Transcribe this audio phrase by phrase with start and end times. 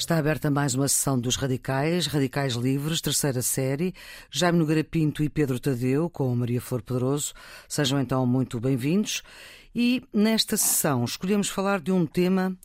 [0.00, 3.94] Está aberta mais uma sessão dos Radicais, Radicais Livres, terceira série.
[4.30, 7.34] Jaime Nogueira Pinto e Pedro Tadeu, com Maria Flor Pedroso.
[7.68, 9.22] Sejam então muito bem-vindos.
[9.74, 12.56] E nesta sessão escolhemos falar de um tema,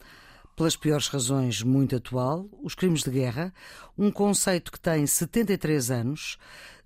[0.56, 3.54] pelas piores razões, muito atual: os crimes de guerra.
[3.97, 6.38] Um conceito que tem 73 anos.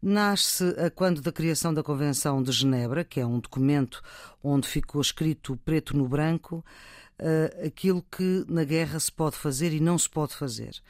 [0.02, 4.02] Nasce a quando da criação da Convenção de Genebra, que é um documento
[4.44, 6.66] onde ficou escrito preto no branco
[7.20, 10.82] uh, aquilo que na guerra se pode fazer e não se pode fazer.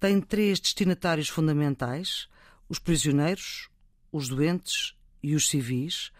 [0.00, 2.28] Tem três destinatários fundamentais:
[2.68, 3.68] os prisioneiros,
[4.12, 6.10] os doentes e os civis.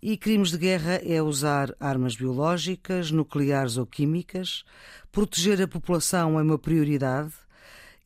[0.00, 4.64] E crimes de guerra é usar armas biológicas, nucleares ou químicas.
[5.10, 7.32] Proteger a população é uma prioridade.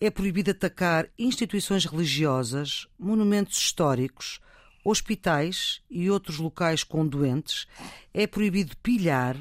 [0.00, 4.40] É proibido atacar instituições religiosas, monumentos históricos,
[4.82, 7.66] hospitais e outros locais com doentes.
[8.12, 9.36] É proibido pilhar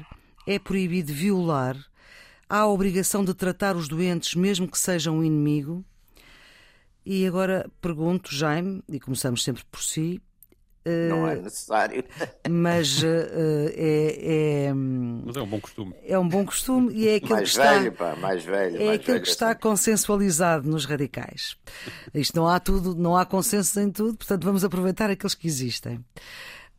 [0.46, 1.76] é proibido violar,
[2.48, 5.84] há a obrigação de tratar os doentes, mesmo que sejam um inimigo.
[7.04, 10.20] E agora pergunto, Jaime, e começamos sempre por si.
[10.84, 12.04] Não é necessário.
[12.50, 15.94] Mas uh, é, é, Mas é um bom costume.
[16.04, 18.04] É um bom costume e é aquilo mais que velho, está.
[18.04, 21.56] Pá, mais velho, é mais aquilo velho que está consensualizado nos radicais.
[22.12, 26.04] Isto não há tudo, não há consenso em tudo, portanto vamos aproveitar aqueles que existem.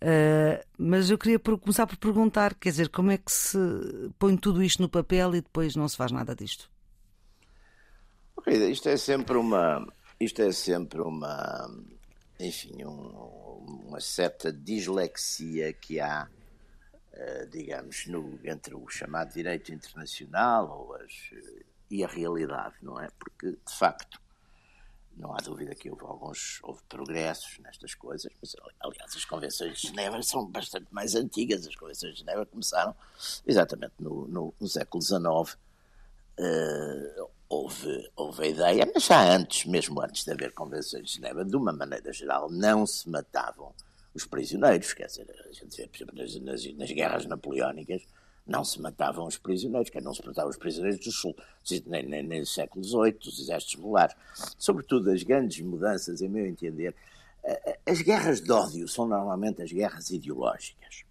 [0.03, 3.57] Uh, mas eu queria começar por perguntar, quer dizer, como é que se
[4.19, 6.69] põe tudo isto no papel e depois não se faz nada disto?
[8.45, 9.87] Isto é sempre uma,
[10.19, 11.73] isto é sempre uma,
[12.37, 16.27] enfim, um, uma certa dislexia que há,
[17.13, 21.29] uh, digamos, no, entre o chamado direito internacional ou as,
[21.89, 23.07] e a realidade, não é?
[23.17, 24.19] Porque, de facto,
[25.17, 29.87] não há dúvida que houve alguns houve progressos nestas coisas, mas aliás as convenções de
[29.87, 31.67] Genebra são bastante mais antigas.
[31.67, 32.95] As convenções de Genebra começaram
[33.45, 35.57] exatamente no, no, no século XIX.
[36.39, 41.45] Uh, houve, houve a ideia, mas já antes, mesmo antes de haver convenções de Genebra,
[41.45, 43.73] de uma maneira geral, não se matavam
[44.13, 44.93] os prisioneiros.
[44.93, 48.03] Quer dizer, a gente vê, por exemplo, nas, nas, nas guerras napoleónicas,
[48.45, 51.35] não se matavam os prisioneiros, que não se matavam os prisioneiros do Sul,
[51.85, 54.15] nem, nem, nem do século XVIII, dos exércitos regulares.
[54.57, 56.93] Sobretudo, as grandes mudanças, em meu entender,
[57.85, 61.03] as guerras de ódio são normalmente as guerras ideológicas.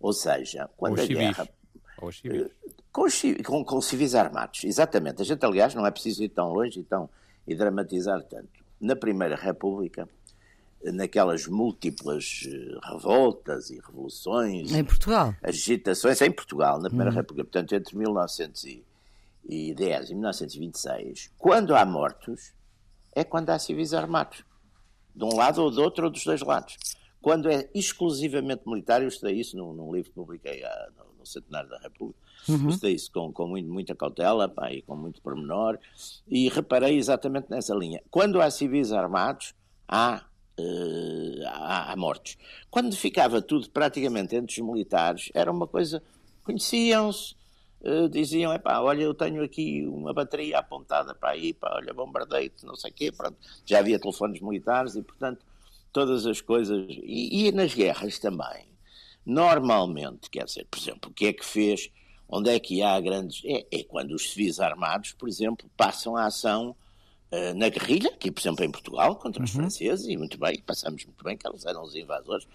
[0.00, 1.48] Ou seja, quando Ou a guerra.
[1.98, 2.50] Ou civis.
[2.92, 5.20] Com, os ci- com, com civis armados, exatamente.
[5.22, 7.08] A gente, aliás, não é preciso ir tão longe e, tão,
[7.46, 8.48] e dramatizar tanto.
[8.80, 10.08] Na Primeira República,
[10.84, 15.34] naquelas múltiplas eh, revoltas e revoluções Em Portugal?
[15.42, 22.52] agitações em Portugal, na Primeira República, portanto, entre 1910 e 1926, quando há mortos,
[23.14, 24.44] é quando há civis armados.
[25.14, 26.76] De um lado ou do outro, ou dos dois lados.
[27.22, 31.26] Quando é exclusivamente militar, eu estudei isso num, num livro que publiquei ah, no, no
[31.26, 35.20] Centenário da República, eu estudei isso com, com muito- muita cautela pá, e com muito
[35.22, 35.78] pormenor,
[36.28, 38.00] e reparei exatamente nessa linha.
[38.10, 39.54] Quando há civis armados,
[39.88, 40.22] há
[41.46, 42.36] há, há mortos.
[42.70, 46.02] Quando ficava tudo praticamente entre os militares, era uma coisa.
[46.42, 47.34] Conheciam-se,
[47.82, 52.64] eh, diziam: epá, olha, eu tenho aqui uma bateria apontada para aí, pá, olha, bombardeio-te,
[52.64, 53.12] não sei o quê.
[53.12, 53.36] Pronto.
[53.64, 55.44] Já havia telefones militares e, portanto,
[55.92, 56.86] todas as coisas.
[56.88, 58.66] E, e nas guerras também.
[59.24, 61.90] Normalmente, quer dizer, por exemplo, o que é que fez?
[62.28, 63.42] Onde é que há grandes.
[63.44, 66.76] É, é quando os civis armados, por exemplo, passam a ação
[67.56, 71.22] na guerrilha, aqui, por exemplo, em Portugal, contra os franceses, e muito bem, passamos muito
[71.24, 72.46] bem, que eles eram os invasores,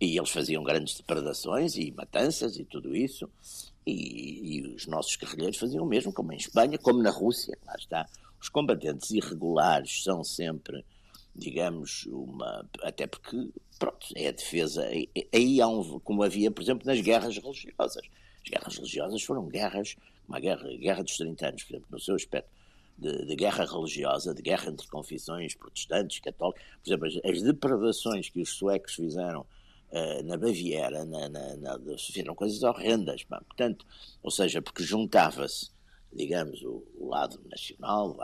[0.00, 3.30] e eles faziam grandes depredações e matanças e tudo isso,
[3.86, 7.74] e, e os nossos guerrilheiros faziam o mesmo, como em Espanha, como na Rússia, lá
[7.78, 8.06] está.
[8.40, 10.84] Os combatentes irregulares são sempre,
[11.34, 12.68] digamos, uma.
[12.82, 14.84] Até porque, pronto, é a defesa.
[14.86, 15.98] Aí- Aí há um.
[16.00, 18.02] Como havia, por exemplo, nas guerras religiosas.
[18.44, 19.96] As guerras religiosas foram guerras,
[20.28, 22.50] uma guerra, a guerra dos 30 anos, por exemplo, no seu aspecto
[22.98, 26.62] de, de guerra religiosa, de guerra entre confissões protestantes, católicos.
[26.82, 29.46] Por exemplo, as, as que os suecos fizeram
[29.90, 33.22] eh, na Baviera, na, na, na, fizeram coisas horrendas.
[33.24, 33.86] Portanto,
[34.22, 35.70] ou seja, porque juntava-se,
[36.12, 38.16] digamos, o, o lado nacional,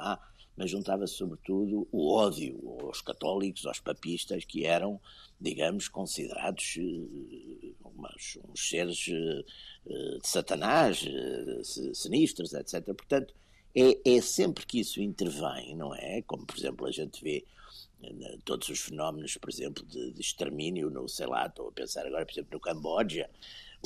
[0.57, 5.01] mas juntava-se sobretudo o ódio aos católicos, aos papistas, que eram,
[5.41, 9.45] digamos, considerados eh, umas- uns seres eh,
[10.21, 11.05] de Satanás,
[11.65, 12.85] si- sinistros, etc.
[12.95, 13.35] Portanto,
[13.75, 16.23] é, é sempre que isso intervém, não é?
[16.23, 17.45] Como, por exemplo, a gente vê
[18.03, 22.07] eh, todos os fenómenos, por exemplo, de, de extermínio, no, sei lá, estou a pensar
[22.07, 23.29] agora, por exemplo, no Camboja,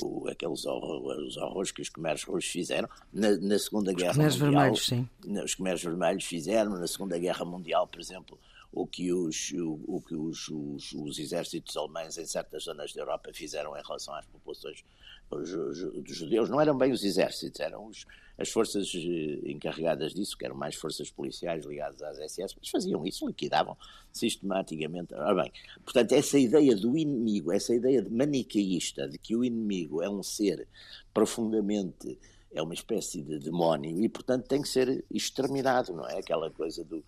[0.01, 4.35] o, aqueles horror, os horrores que os Khmeres russos fizeram na, na Segunda Guerra Khmeres
[4.35, 4.51] Mundial.
[4.51, 5.09] vermelhos, sim.
[5.43, 8.37] Os Khmeres vermelhos fizeram na Segunda Guerra Mundial, por exemplo,
[8.71, 13.01] o que os, o, o que os, os, os, exércitos alemães em certas zonas da
[13.01, 14.83] Europa fizeram em relação às populações
[15.29, 16.49] dos judeus.
[16.49, 18.05] Não eram bem os exércitos, eram os,
[18.37, 23.05] as forças eh, encarregadas disso, que eram mais forças policiais ligadas às SS, mas faziam
[23.05, 23.75] isso, liquidavam
[24.11, 25.13] sistematicamente.
[25.13, 25.51] Ora bem,
[25.83, 30.23] portanto, essa ideia do inimigo, essa ideia de manicaísta, de que o inimigo é um
[30.23, 30.67] ser
[31.13, 32.17] profundamente
[32.53, 36.19] é uma espécie de demónio e, portanto, tem que ser exterminado, não é?
[36.19, 37.03] Aquela coisa do.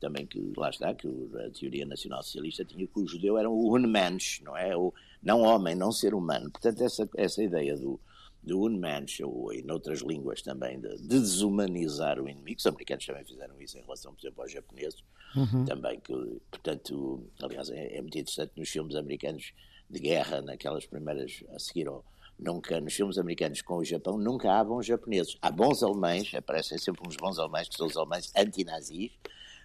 [0.00, 4.40] Também que, lá está, que a teoria nacional-socialista tinha que o judeu era o unmensch,
[4.42, 4.76] não é?
[4.76, 4.92] O
[5.22, 6.50] não homem, não ser humano.
[6.50, 7.98] Portanto, essa, essa ideia do,
[8.42, 13.24] do unmensch, ou em outras línguas também, de, de, desumanizar o inimigo, os americanos também
[13.24, 15.02] fizeram isso em relação, por exemplo, aos japoneses,
[15.34, 15.64] uhum.
[15.64, 16.12] também que,
[16.50, 19.52] portanto, aliás, é, é muito interessante nos filmes americanos
[19.88, 22.04] de guerra, naquelas primeiras, a seguir ao
[22.38, 25.36] Nunca, nos filmes americanos com o Japão, nunca há bons japoneses.
[25.40, 29.12] Há bons alemães, aparecem sempre uns bons alemães, que são os alemães antinazis,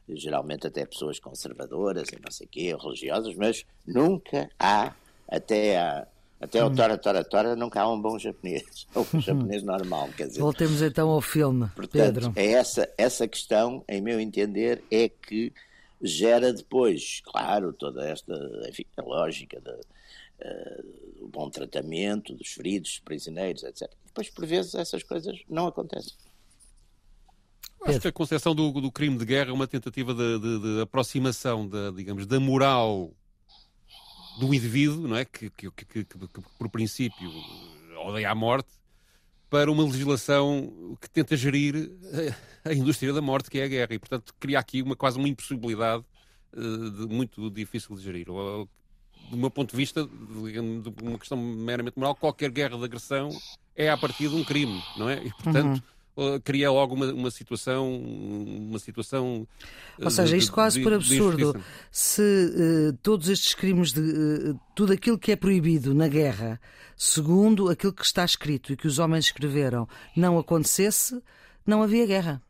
[0.07, 4.93] geralmente até pessoas conservadoras e não sei o quê, religiosas, mas nunca há,
[5.27, 6.07] até a
[6.41, 10.27] até o Tora Tora Tora nunca há um bom japonês, ou um japonês normal, quer
[10.27, 10.39] dizer.
[10.39, 12.33] Voltemos então ao filme, Portanto, Pedro.
[12.35, 15.51] É essa, essa questão, em meu entender, é que
[16.01, 18.33] gera depois, claro, toda esta,
[18.69, 19.75] enfim, a lógica da,
[20.41, 23.91] uh, o bom tratamento dos feridos, dos prisioneiros, etc.
[24.05, 26.13] Depois, por vezes, essas coisas não acontecem.
[27.81, 30.81] Acho que a concepção do, do, crime de guerra é uma tentativa de, de, de,
[30.81, 33.13] aproximação da, digamos, da moral
[34.37, 35.23] do indivíduo, não é?
[35.23, 36.17] Que, que, que, que,
[36.57, 37.31] por princípio
[38.05, 38.69] odeia a morte,
[39.49, 41.91] para uma legislação que tenta gerir
[42.63, 43.93] a, a, indústria da morte, que é a guerra.
[43.93, 46.03] E, portanto, cria aqui uma, quase uma impossibilidade
[46.53, 48.29] uh, muito difícil de gerir
[49.29, 53.29] do meu ponto de vista, de uma questão meramente moral, qualquer guerra de agressão
[53.75, 55.23] é a partir de um crime, não é?
[55.23, 55.83] E, portanto,
[56.17, 56.39] uhum.
[56.41, 59.47] cria logo uma, uma situação, uma situação.
[60.01, 61.63] Ou seja, isto de, quase de, por absurdo.
[61.91, 66.59] Se uh, todos estes crimes de tudo aquilo que é proibido na guerra,
[66.97, 71.21] segundo aquilo que está escrito e que os homens escreveram, não acontecesse,
[71.65, 72.41] não havia guerra.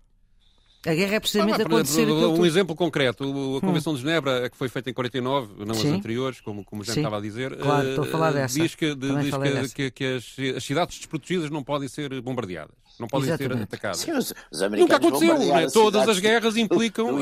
[0.86, 3.24] A guerra é precisamente ah, acontecer exemplo, Um exemplo concreto,
[3.58, 3.96] a Convenção hum.
[3.98, 5.90] de Genebra, que foi feita em 49, não Sim.
[5.90, 8.60] as anteriores, como, como já estava a dizer, claro, estou a falar eh, dessa.
[8.60, 12.76] diz, que, de, diz que, que, que as, as, cidades desprotegidas não podem ser bombardeadas,
[12.98, 13.58] não podem Exatamente.
[13.58, 14.00] ser atacadas.
[14.00, 15.68] Sim, os, os Nunca aconteceu, né?
[15.74, 17.20] todas as guerras implicam...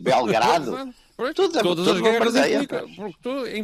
[0.00, 0.92] Belgrado...
[1.34, 2.86] Tudo, todas as guerras implicam.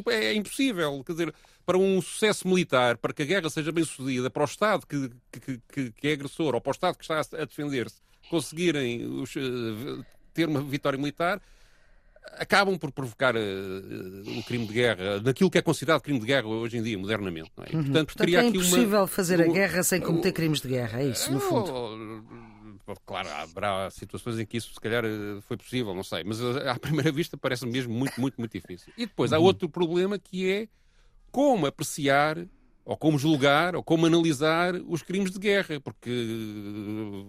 [0.08, 1.34] É, é impossível, quer dizer
[1.66, 5.10] para um sucesso militar, para que a guerra seja bem sucedida, para o Estado que,
[5.32, 7.96] que, que, que é agressor ou para o Estado que está a defender-se,
[8.30, 11.40] conseguirem os, uh, ter uma vitória militar,
[12.32, 16.46] acabam por provocar uh, o crime de guerra, naquilo que é considerado crime de guerra
[16.46, 17.50] hoje em dia, modernamente.
[17.58, 17.72] É?
[17.72, 17.84] E, uhum.
[17.84, 19.06] portanto, portanto é impossível uma...
[19.06, 22.24] fazer a guerra sem cometer crimes de guerra, é isso, no fundo.
[23.06, 25.04] Claro, haverá situações em que isso se calhar
[25.48, 28.92] foi possível, não sei, mas à primeira vista parece mesmo muito, muito, muito difícil.
[28.96, 29.44] E depois há uhum.
[29.44, 30.68] outro problema que é
[31.30, 32.36] como apreciar
[32.84, 36.10] ou como julgar, ou como analisar os crimes de guerra, porque,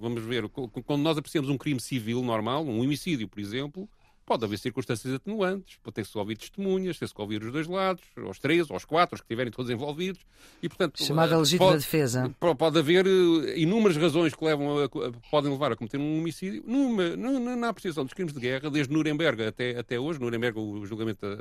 [0.02, 3.90] vamos ver, quando nós apreciamos um crime civil normal, um homicídio, por exemplo,
[4.26, 8.70] pode haver circunstâncias atenuantes, pode ter-se ouvir testemunhas, ter-se ouvir os dois lados, os três,
[8.70, 10.20] os quatro, os que estiverem todos envolvidos,
[10.62, 11.02] e portanto...
[11.02, 12.36] Chamada legítima pode, defesa.
[12.58, 14.90] Pode haver eh, inúmeras razões que levam a,
[15.30, 18.92] podem levar a cometer um homicídio, numa, na, na apreciação dos crimes de guerra, desde
[18.92, 21.36] Nuremberg até, até hoje, Nuremberg, o julgamento da,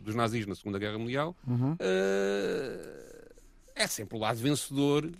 [0.00, 1.72] dos nazis na Segunda Guerra Mundial, uhum.
[1.72, 3.17] uh,
[3.78, 5.10] é sempre o lado vencedor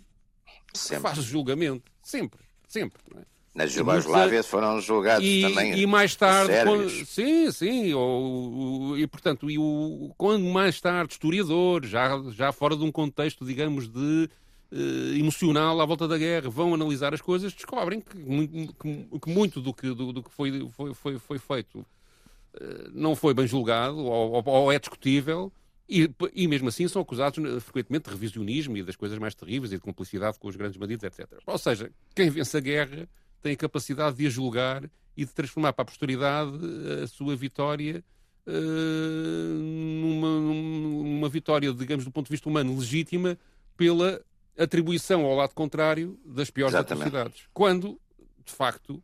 [0.73, 0.97] sempre.
[0.97, 1.91] que faz o julgamento.
[2.03, 2.99] Sempre, sempre.
[3.15, 3.39] É?
[3.53, 5.79] Na Jugoslávia foram julgados e, também.
[5.79, 11.89] E mais tarde, quando, sim, sim, ou, e portanto, e o, quando mais tarde historiadores,
[11.89, 14.29] já, já fora de um contexto, digamos, de
[14.71, 19.59] uh, emocional à volta da guerra, vão analisar as coisas, descobrem que, que, que muito
[19.59, 23.97] do que, do, do que foi, foi, foi, foi feito uh, não foi bem julgado
[23.97, 25.51] ou, ou é discutível
[25.89, 29.71] e, e, mesmo assim são acusados eh, frequentemente de revisionismo e das coisas mais terríveis
[29.71, 31.27] e de cumplicidade com os grandes bandidos, etc.
[31.45, 33.09] Ou seja, quem vence a guerra
[33.41, 34.83] tem a capacidade de a julgar
[35.17, 38.03] e de transformar para a posteridade eh, a sua vitória
[38.45, 39.59] uh,
[40.01, 43.37] numa, numa vitória, digamos, do ponto de vista humano, legítima
[43.75, 44.21] pela
[44.57, 47.07] atribuição ao lado contrário das piores Exatamente.
[47.07, 47.43] atrocidades.
[47.53, 47.99] Quando,
[48.45, 49.01] de facto,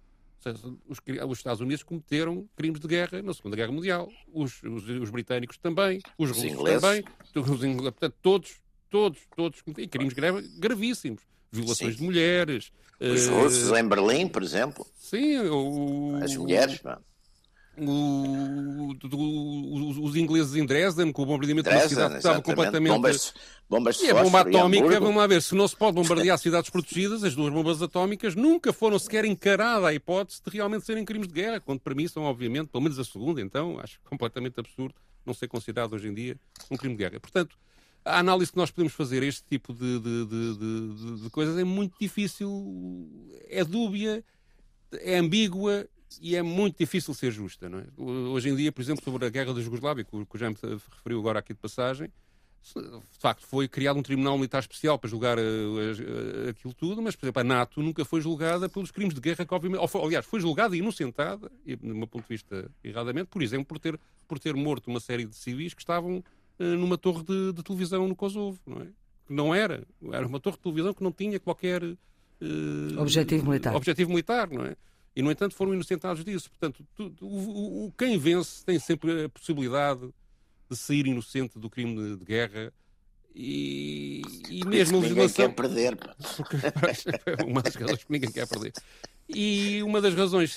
[0.88, 5.10] os, os, Estados Unidos cometeram crimes de guerra na Segunda Guerra Mundial, os, os, os
[5.10, 7.04] britânicos também, os russos também,
[7.36, 8.56] os ingleses, portanto, todos,
[8.90, 10.14] todos, todos cometeram crimes
[10.60, 11.24] gravíssimos.
[11.52, 12.00] Violações sim.
[12.00, 12.72] de mulheres.
[13.00, 14.86] Os uh, russos em Berlim, por exemplo.
[14.98, 15.40] Sim.
[15.48, 16.82] O, As mulheres,
[17.77, 22.94] o, o, os ingleses em Dresden, com o bombardeamento Dresden, da cidade que estava completamente.
[22.94, 23.34] Bombas,
[23.70, 27.24] bombas e a bomba atómica, vamos lá ver, se não se pode bombardear cidades protegidas,
[27.24, 31.34] as duas bombas atómicas nunca foram sequer encarada a hipótese de realmente serem crimes de
[31.34, 35.94] guerra, quando são, obviamente, pelo menos a segunda, então, acho completamente absurdo não ser considerado
[35.94, 36.38] hoje em dia
[36.70, 37.20] um crime de guerra.
[37.20, 37.58] Portanto,
[38.03, 41.63] a análise que nós podemos fazer a este tipo de, de, de, de, coisas é
[41.63, 43.10] muito difícil,
[43.50, 44.24] é dúbia,
[45.00, 45.88] é ambígua
[46.22, 47.69] e é muito difícil ser justa.
[47.69, 47.86] Não é?
[47.98, 51.39] Hoje em dia, por exemplo, sobre a guerra da Jugoslávia, que o Jaime referiu agora
[51.39, 52.12] aqui de passagem,
[52.74, 57.15] de facto foi criado um tribunal militar especial para julgar uh, uh, aquilo tudo, mas,
[57.15, 60.01] por exemplo, a NATO nunca foi julgada pelos crimes de guerra que, obviamente, ou foi,
[60.01, 63.77] aliás, foi julgada e inocentada, e, do meu ponto de vista erradamente, por exemplo, por
[63.77, 66.24] ter, por ter morto uma série de civis que estavam
[66.60, 68.88] uh, numa torre de, de, televisão no Kosovo, não é?
[69.27, 71.81] Que não era, era uma torre de televisão que não tinha qualquer
[72.98, 73.75] objetivo militar.
[73.75, 74.75] Objetivo militar, não é?
[75.15, 76.50] E, no entanto, foram inocentados disso.
[76.50, 80.10] Portanto, tu, o, o, quem vence tem sempre a possibilidade
[80.69, 82.74] de sair inocente do crime de, de guerra
[83.34, 85.48] e, e mesmo a legislação...
[85.48, 85.98] Ninguém quer perder.
[86.36, 86.57] Porque,
[87.41, 88.74] é uma das razões que ninguém quer perder.
[89.27, 90.55] E uma das razões,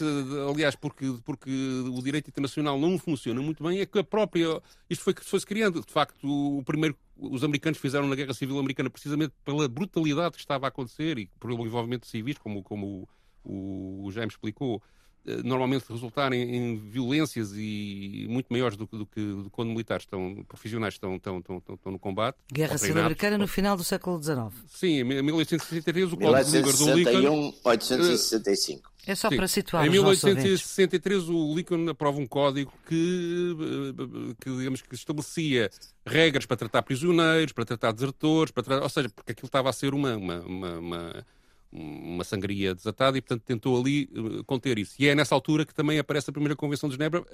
[0.50, 4.60] aliás, porque, porque o direito internacional não funciona muito bem, é que a própria.
[4.90, 5.80] Isto foi, foi se criando.
[5.84, 6.96] De facto, o primeiro.
[7.16, 11.26] Os americanos fizeram na Guerra Civil Americana precisamente pela brutalidade que estava a acontecer e
[11.40, 13.08] pelo envolvimento de civis, como, como
[13.44, 14.82] o, o Jaime explicou,
[15.28, 20.04] eh, normalmente resultarem em violências e muito maiores do, do, que, do que quando militares
[20.04, 22.38] estão, profissionais estão, estão, estão, estão no combate.
[22.50, 24.38] Guerra Civil Americana no final do século XIX.
[24.68, 27.52] Sim, em 1863 o Código de Lincoln...
[27.64, 28.92] 1865.
[29.06, 34.82] É só para situar Em 1863 o Lincoln aprova um código que, eh, que, digamos,
[34.82, 35.70] que estabelecia
[36.06, 39.72] regras para tratar prisioneiros, para tratar desertores, para tratar, ou seja, porque aquilo estava a
[39.72, 41.26] ser uma, uma, uma, uma
[41.70, 44.94] uma sangria desatada e, portanto, tentou ali uh, conter isso.
[44.98, 47.24] E é nessa altura que também aparece a primeira Convenção de Genebra,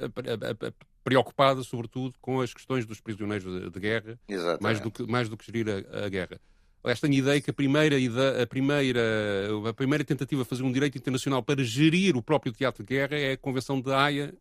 [1.03, 4.19] preocupada, sobretudo, com as questões dos prisioneiros de, de guerra,
[4.61, 6.41] mais do, que, mais do que gerir a, a guerra.
[6.83, 7.97] Aliás, tenho a ideia que a primeira,
[8.43, 9.00] a, primeira,
[9.71, 13.17] a primeira tentativa de fazer um direito internacional para gerir o próprio teatro de guerra
[13.17, 14.35] é a Convenção de Haia,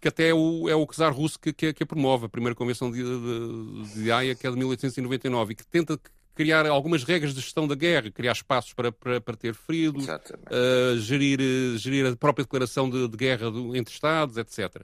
[0.00, 2.56] que até é o, é o czar russo que, que, que a promove, a primeira
[2.56, 6.00] Convenção de, de, de Haia, que é de 1899, e que tenta
[6.38, 10.96] criar algumas regras de gestão da guerra, criar espaços para, para, para ter feridos, uh,
[10.98, 11.40] gerir,
[11.78, 14.82] gerir a própria declaração de, de guerra do, entre Estados, etc.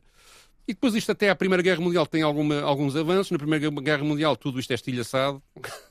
[0.67, 3.31] E depois isto até à Primeira Guerra Mundial tem alguma, alguns avanços.
[3.31, 5.41] Na Primeira Guerra Mundial tudo isto é estilhaçado,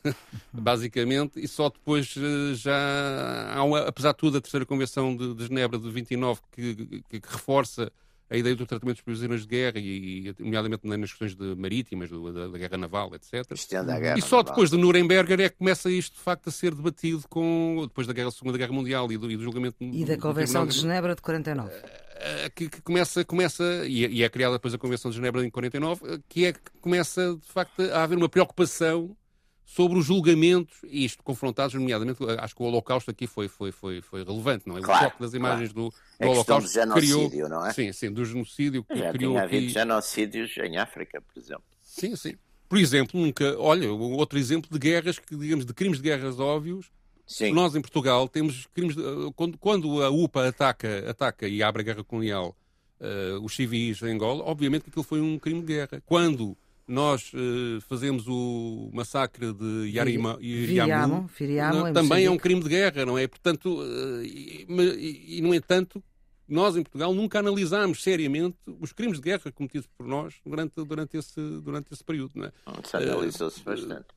[0.51, 5.34] basicamente, e só depois uh, já há, uma, apesar de tudo, a Terceira Convenção de,
[5.34, 7.89] de Genebra de 29 que, que, que reforça
[8.34, 12.34] a ideia do tratamento dos prisioneiros de guerra, e, nomeadamente nas questões de marítimas, do,
[12.34, 13.56] da, da, guerra naval, etc.
[14.00, 14.44] Guerra e só naval.
[14.44, 18.13] depois de Nuremberg é que começa isto, de facto, a ser debatido com, depois da
[18.13, 19.78] guerra, Segunda Guerra Mundial e do, e do julgamento...
[19.80, 21.72] E da Convenção de Genebra de 49.
[22.16, 25.50] Eh, que, que, começa, começa e, e, é criada depois a Convenção de Genebra em
[25.52, 29.16] 49, eh, que é que começa, de facto, a haver uma preocupação
[29.65, 34.01] sobre os julgamentos, e isto confrontados, nomeadamente, acho que o Holocausto aqui foi, foi, foi,
[34.01, 34.82] foi relevante, não é?
[34.82, 35.89] Claro, o choque das imagens claro.
[35.89, 37.74] do, do Holocausto do genocídio, criou, não é?
[37.74, 39.55] Sim, sim, do genocídio que Já criou tinha aqui...
[39.55, 41.63] havido genocídios em África, por exemplo.
[41.82, 42.36] Sim, sim.
[42.70, 46.91] Por exemplo, nunca, olha, outro exemplo de guerras, que, digamos, de crimes de guerras óbvios,
[47.25, 47.53] Sim.
[47.53, 48.96] Nós em Portugal temos crimes.
[48.96, 49.03] De,
[49.36, 52.55] quando, quando, a UPA ataca, ataca e abre a guerra colonial
[53.00, 56.01] uh, os civis em Angola, obviamente que aquilo foi um crime de guerra.
[56.05, 62.70] Quando nós uh, fazemos o massacre de Yarima, Firiamo, Firiamo, também é um crime de
[62.70, 63.28] guerra, não é?
[63.28, 66.04] Portanto, uh, e, e, e, no entanto,
[66.48, 71.18] nós em Portugal nunca analisámos seriamente os crimes de guerra cometidos por nós durante, durante,
[71.18, 72.52] esse, durante esse período, não é?
[72.84, 74.08] Isso analisou-se uh, bastante.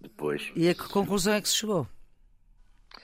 [0.00, 0.52] Depois.
[0.54, 1.88] E a que conclusão é que se chegou?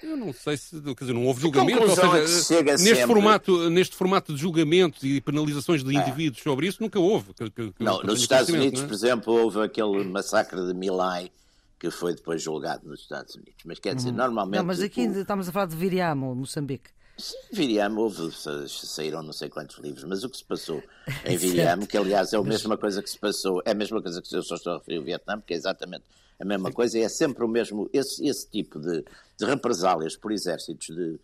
[0.05, 3.07] Eu não sei se, quer dizer, não houve julgamento, ou seja, neste sempre...
[3.07, 6.01] formato, neste formato de julgamentos e penalizações de é.
[6.01, 6.43] indivíduos é.
[6.43, 7.33] sobre isso nunca houve.
[7.33, 8.87] Que, que, não, nos Estados Unidos, é?
[8.87, 11.31] por exemplo, houve aquele massacre de Milai
[11.79, 13.63] que foi depois julgado nos Estados Unidos.
[13.65, 14.17] Mas quer dizer, uhum.
[14.17, 14.59] normalmente.
[14.59, 15.21] Não, mas aqui o...
[15.21, 16.91] estamos a falar de Viriamo, Moçambique.
[17.17, 18.31] Sim, Viriamo, houve,
[18.69, 20.83] saíram não sei quantos livros, mas o que se passou
[21.25, 24.21] em Viriamo, que aliás é a mesma coisa que se passou, é a mesma coisa
[24.21, 26.05] que eu só estou a referir ao Vietnã, porque é exatamente
[26.38, 29.05] a mesma coisa, é sempre o mesmo, esse, esse tipo de,
[29.37, 31.19] de represálias por exércitos de,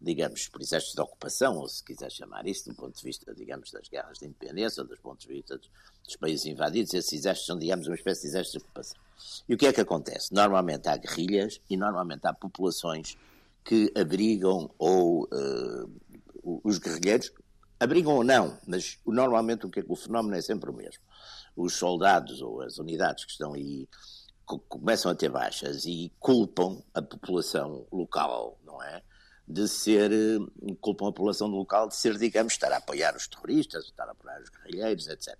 [0.00, 3.70] digamos, por exércitos de ocupação, ou se quiser chamar isso, do ponto de vista, digamos,
[3.70, 5.70] das guerras de independência, ou dos pontos de vista dos,
[6.04, 9.00] dos países invadidos, esses exércitos são, digamos, uma espécie de exércitos de ocupação.
[9.48, 10.34] E o que é que acontece?
[10.34, 13.16] Normalmente há guerrilhas e normalmente há populações
[13.64, 17.32] que abrigam ou uh, os guerrilheiros,
[17.78, 21.02] abrigam ou não, mas normalmente o, que é, o fenómeno é sempre o mesmo.
[21.56, 23.88] Os soldados ou as unidades que estão aí
[24.44, 29.02] começam a ter baixas e culpam a população local, não é?
[29.46, 33.84] de ser, eh, culpam a população local de ser, digamos, estar a apoiar os terroristas,
[33.84, 35.36] estar a apoiar os guerrilheiros, etc.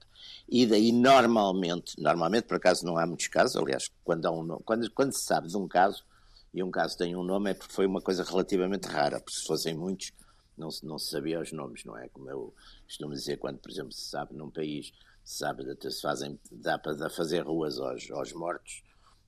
[0.49, 5.12] E daí, normalmente, normalmente, por acaso não há muitos casos, aliás, quando, um, quando, quando
[5.12, 6.04] se sabe de um caso,
[6.52, 9.47] e um caso tem um nome, é porque foi uma coisa relativamente rara, porque se
[9.47, 10.12] fossem muitos,
[10.59, 12.09] não se, não se sabia os nomes, não é?
[12.09, 12.54] Como eu
[12.85, 14.92] costumo dizer, quando, por exemplo, se sabe num país,
[15.25, 18.82] se sabe, se fazem, dá para fazer ruas aos, aos mortos,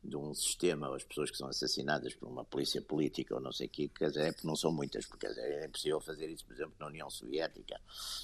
[0.05, 3.67] de um sistema, as pessoas que são assassinadas por uma polícia política ou não sei
[3.67, 6.75] o quê, quer dizer, é não são muitas, porque é impossível fazer isso, por exemplo,
[6.79, 7.81] na União Soviética,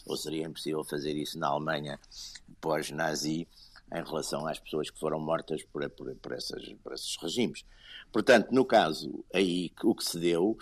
[0.07, 1.99] ou seria impossível fazer isso na Alemanha
[2.61, 3.49] pós-nazi,
[3.93, 7.65] em relação às pessoas que foram mortas por, por, por, essas, por esses regimes.
[8.13, 10.57] Portanto, no caso aí, o que se deu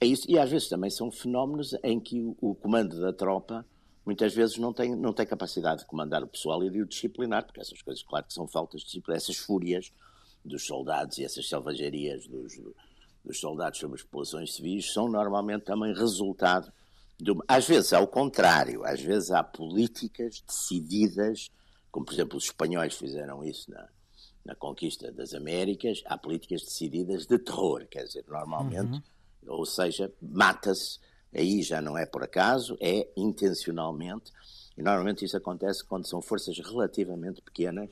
[0.00, 3.64] é isso, e às vezes também são fenómenos em que o, o comando da tropa
[4.04, 7.44] muitas vezes não tem, não tem capacidade de comandar o pessoal e de o disciplinar,
[7.44, 9.92] porque essas coisas, claro que são faltas de disciplina, essas fúrias
[10.44, 12.60] dos soldados e essas selvagerias dos,
[13.24, 16.72] dos soldados sobre as populações civis são normalmente também resultado
[17.18, 21.50] de uma, às vezes ao contrário, às vezes há políticas decididas,
[21.90, 23.88] como por exemplo os espanhóis fizeram isso na,
[24.44, 29.02] na conquista das Américas, há políticas decididas de terror, quer dizer, normalmente, uhum.
[29.46, 30.98] ou seja, mata-se,
[31.32, 34.32] aí já não é por acaso, é intencionalmente,
[34.76, 37.90] e normalmente isso acontece quando são forças relativamente pequenas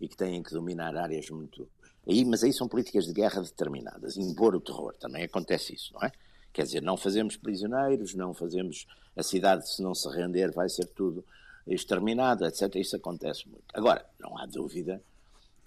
[0.00, 1.68] e que têm que dominar áreas muito
[2.06, 4.16] Aí, mas aí são políticas de guerra determinadas.
[4.16, 6.12] Impor o terror, também acontece isso, não é?
[6.52, 8.86] Quer dizer, não fazemos prisioneiros, não fazemos.
[9.16, 11.24] A cidade, se não se render, vai ser tudo
[11.66, 12.74] exterminado, etc.
[12.76, 13.64] Isso acontece muito.
[13.74, 15.02] Agora, não há dúvida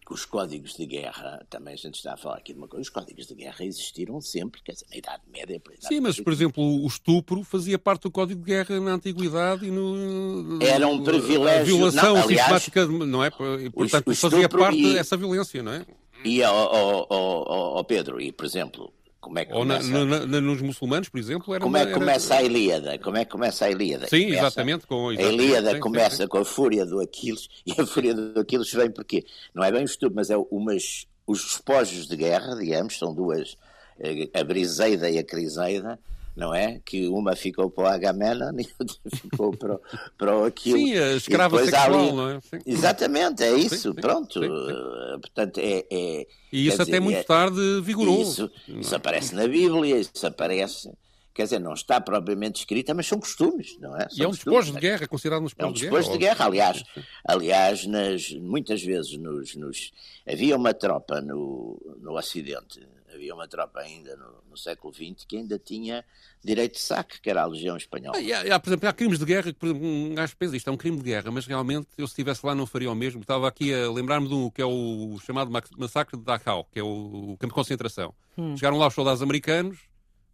[0.05, 2.81] que os códigos de guerra, também a gente está a falar aqui de uma coisa,
[2.81, 5.55] os códigos de guerra existiram sempre, quer dizer, na Idade Média.
[5.55, 9.65] Idade Sim, mas, por exemplo, o estupro fazia parte do Código de Guerra na Antiguidade
[9.65, 10.61] e no.
[10.61, 11.61] Era um privilégio.
[11.61, 13.29] A violação não, aliás, sistemática, não é?
[13.61, 15.85] E, portanto, fazia parte dessa violência, não é?
[16.23, 20.05] E, ó, oh, oh, Pedro, e por exemplo, como é que Ou começa...
[20.05, 21.99] na, na, nos muçulmanos, por exemplo, era Como é que era...
[21.99, 22.99] começa a Ilíada?
[22.99, 24.07] Como é que começa a Ilíada?
[24.07, 24.41] Sim, começa...
[24.41, 24.85] exatamente.
[24.85, 25.11] Com...
[25.11, 25.41] exatamente.
[25.41, 26.27] A Ilíada sim, começa sim, sim.
[26.27, 29.81] com a fúria do Aquiles, e a fúria do Aquiles vem porque não é bem
[29.81, 33.55] o estudo, mas é umas, os despojos de guerra, digamos, são duas,
[33.99, 35.97] eh, a Briseida e a Criseida,
[36.35, 36.79] não é?
[36.83, 39.81] Que uma ficou para o Agamenon e outra ficou para, o,
[40.17, 40.77] para o aquilo.
[40.77, 42.11] Sim, a escrava sexual, ali...
[42.11, 42.41] não é?
[42.41, 42.59] Sim.
[42.65, 44.39] Exatamente, é isso, sim, sim, pronto.
[44.39, 48.21] Uh, portanto, é, é, E isso até dizer, muito é, tarde vigorou.
[48.21, 50.89] Isso, isso aparece na Bíblia, isso aparece
[51.33, 54.07] quer dizer, não está propriamente escrita, mas são costumes, não é?
[54.07, 56.45] São e é um despojo de guerra, considerado um despojo é um despojo de, guerra.
[56.45, 56.69] de guerra.
[56.69, 56.83] Aliás,
[57.27, 59.91] aliás nas, muitas vezes nos, nos,
[60.27, 65.37] havia uma tropa no, no Ocidente, havia uma tropa ainda no, no, século XX que
[65.37, 66.03] ainda tinha
[66.43, 68.17] direito de saque, que era a Legião Espanhola.
[68.17, 70.57] Ah, há, há, por exemplo, há crimes de guerra que, por exemplo, um gajo pensa
[70.57, 72.95] isto é um crime de guerra, mas realmente eu se estivesse lá não faria o
[72.95, 73.21] mesmo.
[73.21, 77.33] Estava aqui a lembrar-me do que é o chamado massacre de Dachau, que é o,
[77.33, 78.13] o campo de concentração.
[78.37, 78.57] Hum.
[78.57, 79.79] Chegaram lá os soldados americanos,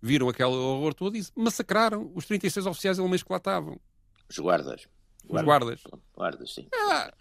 [0.01, 3.79] viram aquele horror todo e massacraram os 36 oficiais alemães que lá estavam.
[4.29, 4.87] Os guardas.
[5.27, 5.81] Os guardas.
[6.15, 6.67] Guardas, sim.
[6.73, 7.13] Ah,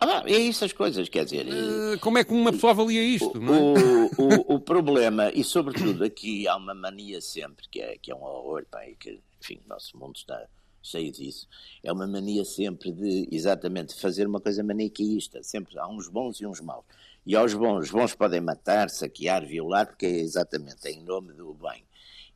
[0.00, 1.46] ah, é isso as coisas, quer dizer.
[1.46, 3.38] Uh, como é que uma pessoa avalia isto?
[3.38, 4.50] O, é?
[4.50, 8.22] o, o, problema, e sobretudo aqui há uma mania sempre, que é, que é um
[8.22, 10.46] horror, pá, e que, enfim, o nosso mundo está
[10.82, 11.48] cheio disso,
[11.82, 15.42] é uma mania sempre de, exatamente, fazer uma coisa maniqueísta.
[15.42, 16.84] Sempre há uns bons e uns maus.
[17.26, 21.54] E aos bons, os bons podem matar, saquear, violar, porque é exatamente em nome do
[21.54, 21.82] bem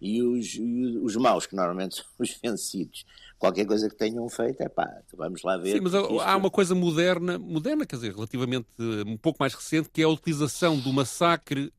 [0.01, 0.59] e os,
[1.03, 3.05] os maus, que normalmente são os vencidos,
[3.39, 5.73] qualquer coisa que tenham feito, é pá, vamos lá ver.
[5.73, 6.21] Sim, mas isto...
[6.21, 8.67] há uma coisa moderna, moderna, quer dizer, relativamente
[9.07, 11.73] um pouco mais recente, que é a utilização do massacre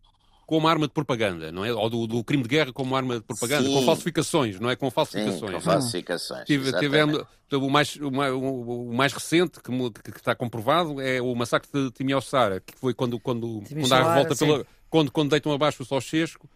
[0.49, 1.71] como arma de propaganda, não é?
[1.71, 3.73] Ou do, do crime de guerra como arma de propaganda, Sim.
[3.75, 4.75] com falsificações, não é?
[4.75, 5.51] Com falsificações.
[5.51, 6.45] Sim, com falsificações.
[6.45, 11.21] Tive, tivemos, o, mais, o, mais, o mais recente que, que, que, está comprovado é
[11.21, 14.65] o massacre de Timiossara, que foi quando, quando, quando há revolta pela.
[14.89, 16.49] Quando, quando deitam abaixo o Ceausescu,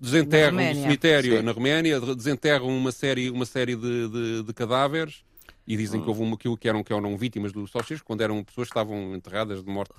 [0.00, 1.42] desenterram um cemitério Sim.
[1.42, 5.24] na Roménia, desenterram uma série, uma série de, de, de cadáveres
[5.66, 8.44] e dizem que houve uma que, que, eram, que eram vítimas do Ceausescu, quando eram
[8.44, 9.94] pessoas que estavam enterradas de morte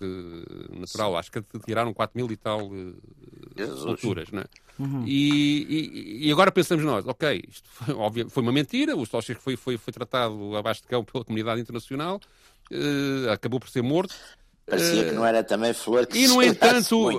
[0.72, 1.12] natural.
[1.12, 1.18] Sim.
[1.18, 2.96] Acho que tiraram 4 mil e tal uh,
[4.32, 4.46] não é?
[4.80, 5.04] Uhum.
[5.06, 9.42] E, e, e, agora pensamos nós, ok, isto foi, óbvio, foi uma mentira, o Ceausescu
[9.42, 12.22] foi, foi, foi tratado abaixo de cão pela comunidade internacional,
[12.72, 14.16] uh, acabou por ser morto,
[14.70, 17.10] Parecia que não era também flor que E, no entanto,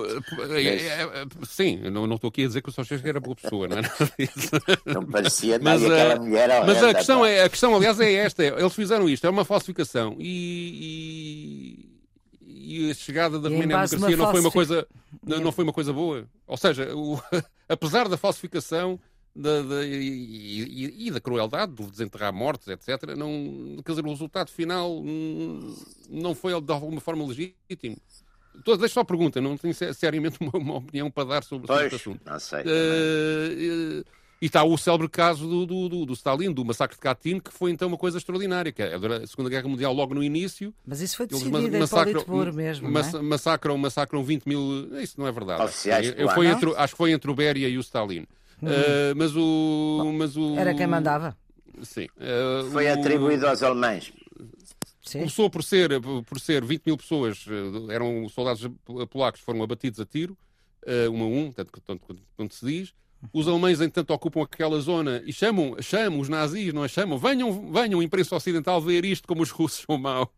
[0.51, 3.01] é, é, é, sim, não, não estou aqui a dizer que o Sr.
[3.03, 3.81] era boa pessoa, não é?
[4.85, 6.63] Não parecia mas, aquela eh, mulher.
[6.63, 10.15] Mas a questão, é, a questão, aliás, é esta: eles fizeram isto, é uma falsificação.
[10.19, 11.89] E,
[12.45, 14.87] e, e a chegada da Romênia à democracia não foi, uma coisa,
[15.25, 16.25] não, não foi uma coisa boa.
[16.45, 17.19] Ou seja, o,
[17.67, 18.99] apesar da falsificação,
[19.35, 24.09] da, da, e, e, e, da crueldade, do desenterrar mortos, etc., não, quer dizer, o
[24.09, 25.03] resultado final
[26.09, 27.97] não foi de alguma forma legítimo.
[28.65, 31.95] Deixa só a pergunta, não tenho seriamente uma, uma opinião para dar sobre, pois, este
[31.95, 32.21] assunto.
[32.25, 32.61] Não sei.
[32.61, 34.03] Uh,
[34.41, 37.51] E está o célebre caso do, do, do, do, Stalin, do massacre de Katyn, que
[37.51, 40.73] foi então uma coisa extraordinária, que é a Segunda Guerra Mundial logo no início.
[40.85, 43.21] Mas isso foi decidido eles massacram, em mesmo, mass, é?
[43.21, 44.97] massacram, massacram 20 mil...
[45.01, 45.61] Isso não é verdade.
[45.63, 48.25] Oficiais eu, foi entre, acho que foi entre o Beria e o Stalin.
[48.61, 48.67] Hum.
[48.67, 50.55] Uh, mas, o, Bom, mas o...
[50.57, 51.37] Era quem mandava.
[51.81, 52.07] Sim.
[52.17, 54.11] Uh, foi atribuído aos alemães.
[55.01, 55.19] Sim.
[55.19, 58.69] Começou por ser, por ser 20 mil pessoas, eh, eram soldados
[59.09, 60.37] polacos, foram abatidos a tiro,
[61.11, 62.93] um a um, tanto, tanto, tanto se diz.
[63.33, 66.87] Os alemães, entanto, ocupam aquela zona e chamam, chamam os nazis, não é?
[66.87, 70.29] Chamam, venham, venham, imprensa ocidental, ver isto como os russos são maus.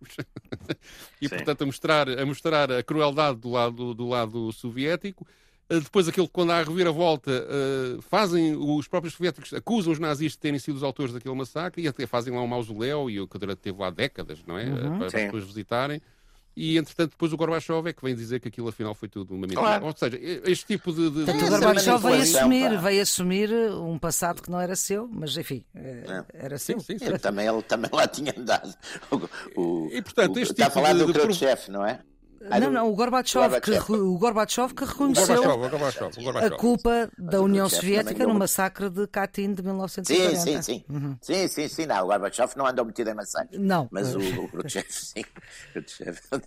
[1.22, 1.36] e, Sim.
[1.36, 5.28] portanto, a mostrar, a mostrar a crueldade do lado, do lado soviético.
[5.72, 10.34] Eh, depois, aquilo quando há a reviravolta, uh, fazem, os próprios soviéticos acusam os nazis
[10.34, 13.28] de terem sido os autores daquele massacre e até fazem lá um mausoléu, e o
[13.28, 14.66] que teve lá décadas, não é?
[14.66, 14.76] Uhum.
[14.76, 16.02] Para, para as pessoas visitarem.
[16.54, 19.48] E, entretanto, depois o Gorbachev é que vem dizer que aquilo afinal foi tudo uma
[19.48, 19.62] mentira.
[19.62, 19.86] Claro.
[19.86, 21.10] Ou seja, este tipo de.
[21.10, 21.24] de...
[21.24, 25.64] Portanto, o Gorbachev veio assumir, veio assumir um passado que não era seu, mas enfim,
[25.74, 26.04] eh,
[26.34, 26.46] é.
[26.46, 26.82] era seu.
[26.82, 27.18] Sim, sim, sim.
[27.18, 28.76] Também, ele também lá tinha andado.
[29.10, 32.02] O, o, e, portanto, este o, tipo está a falar de, do Khrushchev, não é?
[32.42, 37.12] Não, não, o Gorbachev, Que, o Gorbachev que reconheceu o Gorbachev, o Gorbachev, a culpa
[37.18, 40.36] da União Soviética no massacre de Katyn de 1940.
[40.40, 40.86] Sim, sim, sim.
[40.90, 41.18] Uhum.
[41.22, 41.86] Sim, sim, sim.
[41.86, 43.60] Não, o Gorbachev não andou metido em massacres.
[43.60, 43.88] Não.
[43.92, 45.24] Mas o, o Khrushchev, sim.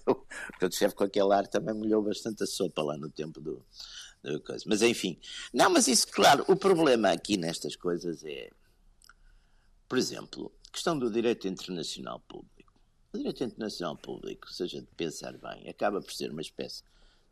[0.06, 0.16] O
[0.58, 3.64] Khrushchev com aquele ar também molhou bastante a sopa lá no tempo do,
[4.22, 4.64] do coisa.
[4.66, 5.18] Mas enfim.
[5.52, 8.50] Não, mas isso, claro, o problema aqui nestas coisas é,
[9.88, 12.53] por exemplo, questão do direito internacional público.
[13.14, 16.82] O direito internacional público, se a gente pensar bem, acaba por ser uma espécie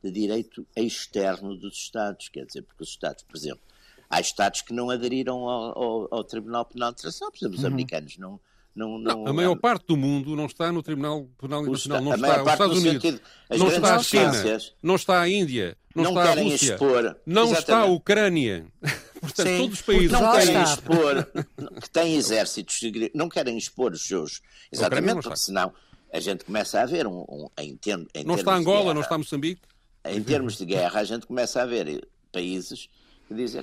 [0.01, 3.63] de direito externo dos Estados, quer dizer, porque os Estados, por exemplo,
[4.09, 7.71] há Estados que não aderiram ao, ao, ao Tribunal Penal Internacional, por exemplo, os uhum.
[7.71, 8.39] americanos não,
[8.75, 12.15] não, não, não, a maior parte do mundo não está no Tribunal Penal Internacional, não
[12.15, 16.11] está, os Estados Unidos, sentido, não está a China, não está a Índia, não, não
[16.11, 17.59] está a Rússia, expor, não exatamente.
[17.59, 18.67] está a Ucrânia.
[19.21, 21.33] Portanto, Sim, todos os países não querem expor,
[21.81, 22.81] que têm exércitos,
[23.15, 24.41] não querem expor os seus.
[24.73, 25.73] Exatamente, porque senão
[26.13, 27.25] a gente começa a ver um.
[27.29, 29.63] um em, term, em não está Angola, guerra, não está Moçambique?
[30.05, 32.89] Em termos de guerra, a gente começa a ver países
[33.29, 33.63] que dizem,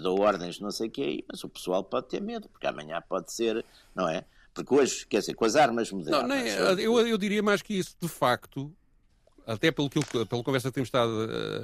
[0.00, 3.32] dou ordens não sei o que mas o pessoal pode ter medo, porque amanhã pode
[3.32, 4.24] ser, não é?
[4.64, 6.28] Porque hoje, quer dizer, com as armas modernas.
[6.28, 8.72] Não, nem, eu, eu diria mais que isso, de facto,
[9.46, 11.10] até pelo que pela conversa que temos estado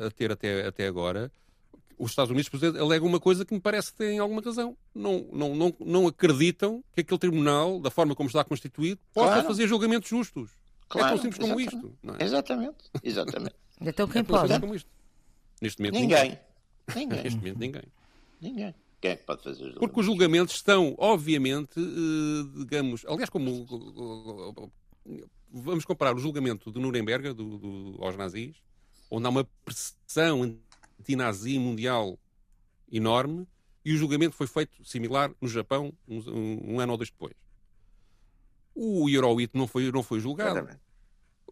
[0.05, 1.31] a ter até, até agora,
[1.99, 4.77] os Estados Unidos, por exemplo, alegam uma coisa que me parece que tem alguma razão.
[4.95, 9.49] Não, não, não, não acreditam que aquele tribunal, da forma como está constituído, possa claro.
[9.49, 10.51] fazer julgamentos justos.
[10.89, 11.99] Claro, é tão simples como isto.
[12.19, 12.25] É?
[12.25, 13.55] Exatamente, exatamente.
[13.81, 14.61] então quem é pode?
[14.61, 14.91] Como isto.
[15.61, 16.39] Neste momento, ninguém.
[16.95, 17.23] ninguém.
[17.23, 17.83] Neste momento, ninguém.
[18.41, 18.75] Ninguém.
[19.07, 21.81] Quem é que pode fazer os Porque os julgamentos estão, obviamente,
[22.57, 23.65] digamos, aliás, como
[25.53, 28.57] vamos comparar o julgamento de Nuremberg do, do, aos nazis,
[29.09, 30.43] onde há uma pressão
[30.99, 32.19] anti-nazi mundial
[32.91, 33.47] enorme,
[33.85, 37.35] e o julgamento foi feito similar no Japão um, um ano ou dois depois.
[38.75, 40.59] O Hirohito não foi, não foi julgado.
[40.59, 40.81] Exatamente.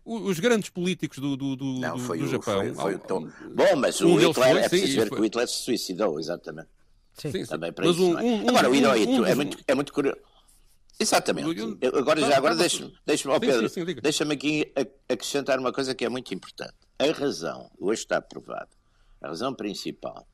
[0.05, 2.75] Os grandes políticos do, do, do, não, do, do Japão.
[2.75, 3.31] Foi, foi tom...
[3.55, 5.17] Bom, mas o um Hitler, foi, é preciso sim, ver foi...
[5.17, 6.69] que o Hitler se suicidou, exatamente.
[7.15, 7.47] Sim, sim.
[7.47, 8.17] Também para mas isso.
[8.17, 8.49] Um, é?
[8.49, 10.19] Agora, o Hirohito é, muito, é muito curioso.
[10.99, 11.79] Exatamente.
[11.93, 13.69] Agora, já agora deixa-me deixa oh Pedro,
[14.01, 14.73] deixa-me aqui
[15.09, 16.75] acrescentar uma coisa que é muito importante.
[16.99, 18.71] A razão, hoje está provado,
[19.21, 20.27] a razão principal,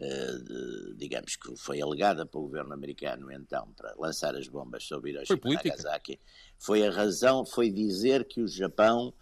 [0.00, 5.40] uh, digamos que foi alegada pelo governo americano então para lançar as bombas sobre Hiroshima
[5.44, 6.20] e Nagasaki,
[6.58, 9.14] foi a razão, foi dizer que o Japão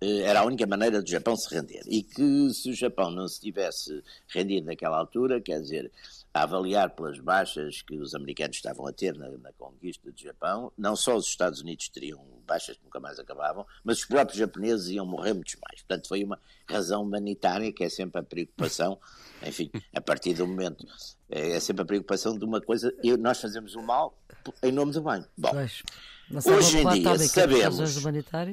[0.00, 3.26] uh, era a única maneira do Japão se render e que se o Japão não
[3.26, 5.90] se tivesse rendido naquela altura, quer dizer,
[6.32, 10.72] a avaliar pelas baixas que os americanos estavam a ter na, na, conquista do Japão,
[10.78, 14.88] não só os Estados Unidos teriam baixas que nunca mais acabavam, mas os próprios japoneses
[14.88, 15.82] iam morrer muitos mais.
[15.82, 16.38] Portanto, foi uma
[16.68, 18.98] razão humanitária, que é sempre a preocupação,
[19.44, 20.86] enfim, a partir do momento,
[21.28, 24.16] é, é sempre a preocupação de uma coisa, e nós fazemos o mal
[24.62, 25.24] em nome do bem.
[25.36, 27.98] Bom, hoje em dia sabemos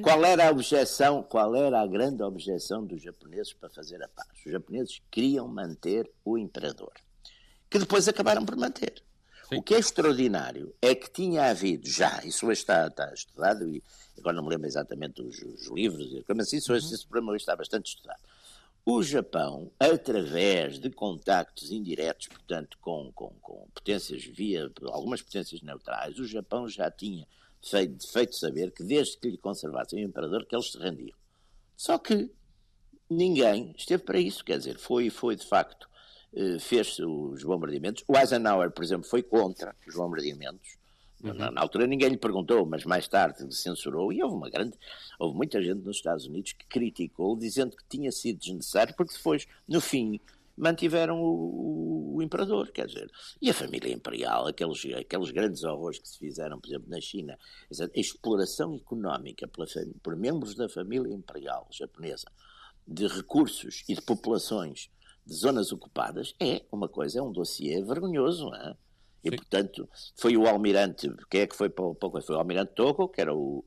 [0.02, 4.28] qual era a objeção, qual era a grande objeção dos japoneses para fazer a paz.
[4.44, 6.92] Os japoneses queriam manter o imperador
[7.70, 9.02] que depois acabaram por manter.
[9.48, 9.56] Sim.
[9.56, 13.82] O que é extraordinário é que tinha havido já, isso hoje está, está estudado, e
[14.18, 16.94] agora não me lembro exatamente os, os livros, mas isso hoje, uhum.
[16.94, 18.20] esse problema hoje está bastante estudado.
[18.84, 26.18] O Japão, através de contactos indiretos, portanto, com, com, com potências via algumas potências neutrais,
[26.18, 27.26] o Japão já tinha
[27.62, 31.16] feito, feito saber que desde que lhe conservassem o imperador, que eles se rendiam.
[31.76, 32.30] Só que
[33.10, 35.88] ninguém esteve para isso, quer dizer, foi, foi de facto
[36.60, 38.04] fez os bombardeamentos.
[38.06, 40.78] O Eisenhower, por exemplo, foi contra os bombardeamentos.
[41.22, 41.34] Uhum.
[41.34, 44.78] Na, na, altura ninguém lhe perguntou, mas mais tarde censurou, e houve uma grande,
[45.18, 49.46] houve muita gente nos Estados Unidos que criticou, dizendo que tinha sido desnecessário, porque depois,
[49.66, 50.20] no fim,
[50.56, 53.10] mantiveram o, o, imperador, quer dizer,
[53.40, 57.38] e a família imperial, aqueles, aqueles grandes horrores que se fizeram, por exemplo, na China,
[57.70, 59.66] a exploração económica pela,
[60.02, 62.26] por membros da família imperial japonesa
[62.86, 64.90] de recursos e de populações
[65.28, 68.74] de zonas ocupadas é uma coisa, é um dossiê vergonhoso, é?
[69.22, 69.36] E, Sim.
[69.36, 73.20] portanto, foi o almirante, quem é que foi para o Foi o almirante Togo, que
[73.20, 73.62] era o,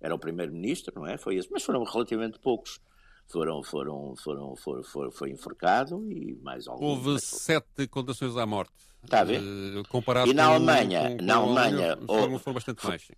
[0.00, 1.16] era o primeiro-ministro, não é?
[1.16, 2.80] Foi esse, mas foram relativamente poucos
[3.28, 7.06] foram, foram, foram, foram, foram, foi enforcado e mais alguns.
[7.06, 8.72] Houve sete condenações à morte.
[9.02, 9.40] Está a ver?
[9.40, 13.08] Uh, comparado e na Alemanha, com, com, na Alemanha, foram, foram bastante mais.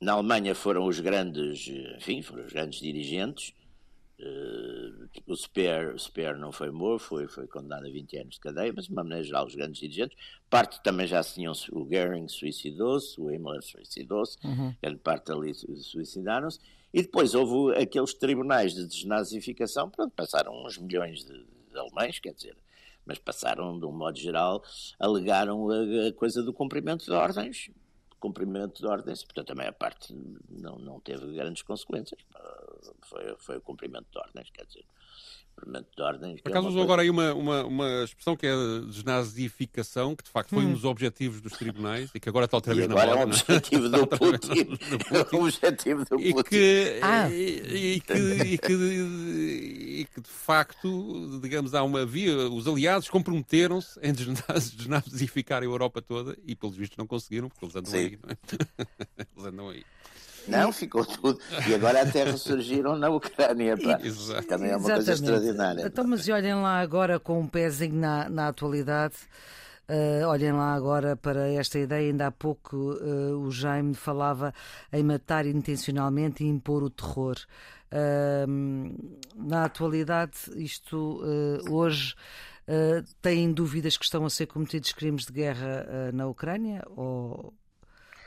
[0.00, 3.54] Na Alemanha foram os grandes, enfim, foram os grandes dirigentes.
[4.18, 8.72] Uh, o Speer, Speer não foi morto, foi, foi condenado a 20 anos de cadeia,
[8.74, 10.16] mas de uma maneira geral, os grandes dirigentes.
[10.48, 14.74] Parte também já se tinham, o Goering suicidou-se, o Himmler suicidou-se, uhum.
[14.80, 16.60] grande parte ali suicidaram-se.
[16.92, 22.32] E depois houve aqueles tribunais de desnazificação, pronto, passaram uns milhões de, de alemães, quer
[22.32, 22.56] dizer,
[23.04, 24.62] mas passaram, de um modo geral,
[24.98, 27.68] alegaram a, a coisa do cumprimento de ordens,
[28.24, 30.14] cumprimento de ordens, portanto também a parte
[30.48, 32.18] não, não teve grandes consequências,
[33.02, 34.86] foi, foi o cumprimento de ordens, quer dizer,
[35.96, 36.40] de ordens.
[36.40, 36.84] Por acaso é usou coisa...
[36.84, 40.68] agora aí uma, uma, uma expressão que é a desnazificação, que de facto foi hum.
[40.68, 43.06] um dos objetivos dos tribunais e que agora está outra vez na moda.
[43.06, 44.78] Agora é um objetivo do Putin.
[45.14, 46.48] É um objetivo do e Putin.
[46.50, 47.30] Que, ah.
[47.30, 53.08] e, e, que, e, que, e que de facto, digamos, há uma via, os aliados
[53.08, 57.98] comprometeram-se em desnazificar a Europa toda e pelos vistos não conseguiram, porque eles andam Sim.
[57.98, 58.18] aí.
[58.22, 59.26] Não é?
[59.36, 59.84] Eles andam aí.
[60.48, 61.38] Não, ficou tudo.
[61.68, 63.76] E agora até ressurgiram na Ucrânia.
[63.82, 63.98] Pá.
[64.02, 64.46] Exato.
[64.46, 64.94] Também é uma Exatamente.
[64.94, 65.86] coisa extraordinária.
[65.86, 69.16] Então, mas olhem lá agora com um pezinho na, na atualidade.
[69.88, 72.10] Uh, olhem lá agora para esta ideia.
[72.10, 74.52] Ainda há pouco uh, o Jaime falava
[74.92, 77.36] em matar intencionalmente e impor o terror.
[77.92, 81.20] Uh, na atualidade, isto
[81.70, 82.14] hoje
[83.20, 86.82] têm dúvidas que estão a ser cometidos crimes de guerra na Ucrânia?
[86.96, 87.52] Ou,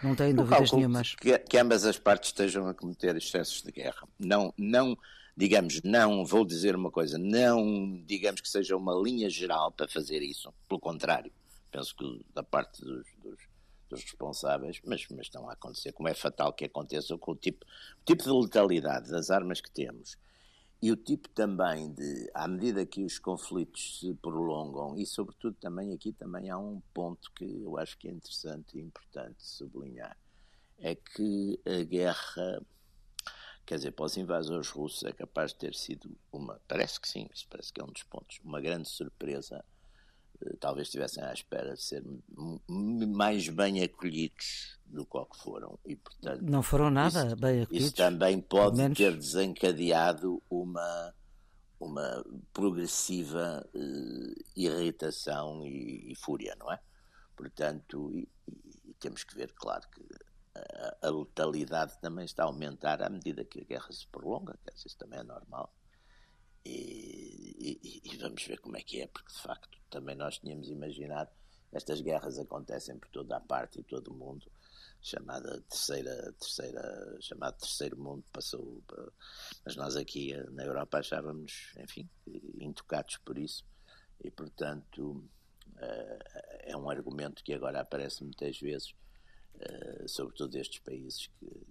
[0.02, 1.16] não tenho dúvidas nenhumas.
[1.16, 4.08] Que, que ambas as partes estejam a cometer excessos de guerra.
[4.20, 4.98] Não, não,
[5.36, 10.22] digamos, não, vou dizer uma coisa, não digamos que seja uma linha geral para fazer
[10.22, 10.54] isso.
[10.68, 11.32] Pelo contrário,
[11.72, 13.40] penso que da parte dos, dos,
[13.90, 17.66] dos responsáveis, mas, mas estão a acontecer, como é fatal que aconteça com o tipo,
[17.66, 20.18] o tipo de letalidade das armas que temos
[20.82, 25.94] e o tipo também de, à medida que os conflitos se prolongam, e sobretudo também
[25.94, 30.16] aqui também há um ponto que eu acho que é interessante e importante sublinhar,
[30.78, 32.62] é que a guerra,
[33.66, 37.28] quer dizer, para os invasores russos é capaz de ter sido uma, parece que sim,
[37.34, 39.66] isso parece que é um dos pontos, uma grande surpresa
[40.60, 42.04] talvez estivessem à espera de ser
[42.68, 45.78] mais bem acolhidos do que foram.
[45.86, 47.88] E, portanto, não foram nada isso, bem acolhidos.
[47.88, 51.14] Isso também pode ter desencadeado uma,
[51.80, 56.80] uma progressiva uh, irritação e, e, fúria, não é?
[57.36, 58.28] Portanto, e,
[58.86, 60.04] e, temos que ver, claro, que
[60.56, 64.88] a, a, letalidade também está a aumentar à medida que a guerra se prolonga, dizer,
[64.88, 65.74] isso também é normal.
[66.66, 71.32] E, e, vamos ver como é que é, porque de facto também nós tínhamos imaginado
[71.72, 74.50] estas guerras acontecem por toda a parte e todo o mundo
[75.02, 78.84] chamada terceira terceira chamado terceiro mundo passou
[79.64, 82.10] mas nós aqui eh, na Europa achávamos enfim
[82.60, 83.64] intocados por isso
[84.24, 85.24] e portanto
[85.78, 88.96] eh, é um argumento que agora aparece muitas vezes
[89.60, 91.68] eh, sobretudo destes países que,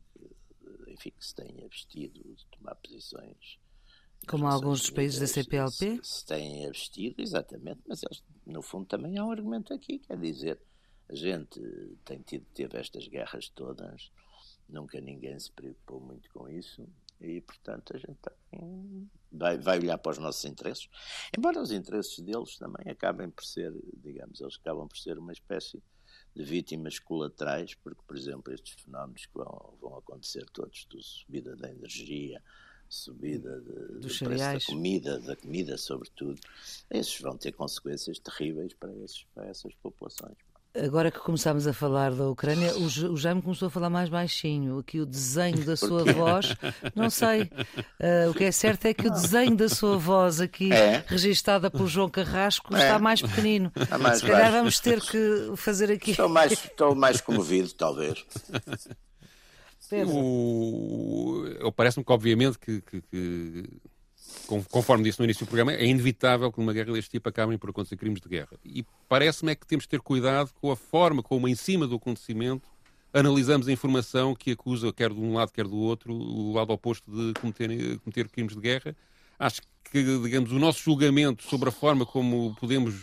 [0.88, 3.58] enfim que se têm abstido de tomar posições
[4.26, 6.00] como alguns dos países da CPLP?
[6.02, 10.60] Se, têm abstido, exatamente, mas eles, no fundo também há um argumento aqui, quer dizer,
[11.08, 11.60] a gente
[12.04, 14.10] tem tido, teve estas guerras todas,
[14.68, 16.86] nunca ninguém se preocupou muito com isso
[17.20, 20.88] e, portanto, a gente também vai, vai olhar para os nossos interesses.
[21.36, 25.82] Embora os interesses deles também acabem por ser, digamos, eles acabam por ser uma espécie
[26.34, 31.56] de vítimas colaterais, porque, por exemplo, estes fenómenos que vão, vão acontecer todos, de subida
[31.56, 32.42] da energia,
[32.88, 36.38] subida de, Dos preço da comida, da comida sobretudo,
[36.90, 40.36] esses vão ter consequências terríveis para, esses, para essas populações.
[40.84, 44.78] Agora que começámos a falar da Ucrânia, o Jaime começou a falar mais baixinho.
[44.78, 46.54] Aqui o desenho da sua voz,
[46.94, 47.44] não sei.
[47.44, 51.02] Uh, o que é certo é que o desenho da sua voz aqui, é.
[51.06, 52.82] registada por João Carrasco, é.
[52.82, 53.72] está mais pequenino.
[53.74, 54.56] Está mais Se calhar baixo.
[54.56, 56.10] vamos ter que fazer aqui.
[56.10, 58.22] Estou mais, estou mais comovido, talvez.
[59.92, 61.72] O...
[61.74, 63.64] Parece-me que, obviamente, que, que, que,
[64.46, 67.70] conforme disse no início do programa, é inevitável que numa guerra deste tipo acabem por
[67.70, 68.58] acontecer crimes de guerra.
[68.64, 71.96] E parece-me é que temos de ter cuidado com a forma como, em cima do
[71.96, 72.68] acontecimento,
[73.12, 77.10] analisamos a informação que acusa, quer de um lado, quer do outro, o lado oposto
[77.10, 78.96] de cometer, cometer crimes de guerra.
[79.38, 82.94] acho que, digamos, o nosso julgamento sobre a forma como podemos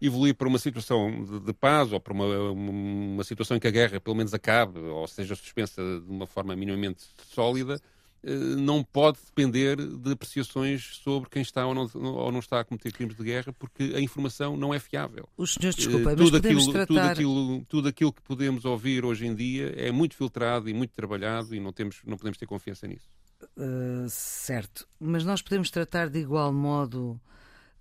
[0.00, 3.70] evoluir para uma situação de, de paz ou para uma, uma situação em que a
[3.70, 7.80] guerra pelo menos acabe ou seja suspensa de uma forma minimamente sólida,
[8.22, 12.64] eh, não pode depender de apreciações sobre quem está ou não, ou não, está a
[12.64, 15.28] cometer crimes de guerra, porque a informação não é fiável.
[15.36, 16.86] Os senhores, desculpa, tudo aquilo, tratar...
[16.86, 20.92] tudo, aquilo, tudo aquilo que podemos ouvir hoje em dia é muito filtrado e muito
[20.92, 23.08] trabalhado e não, temos, não podemos ter confiança nisso.
[23.56, 27.20] Uh, certo, mas nós podemos tratar de igual modo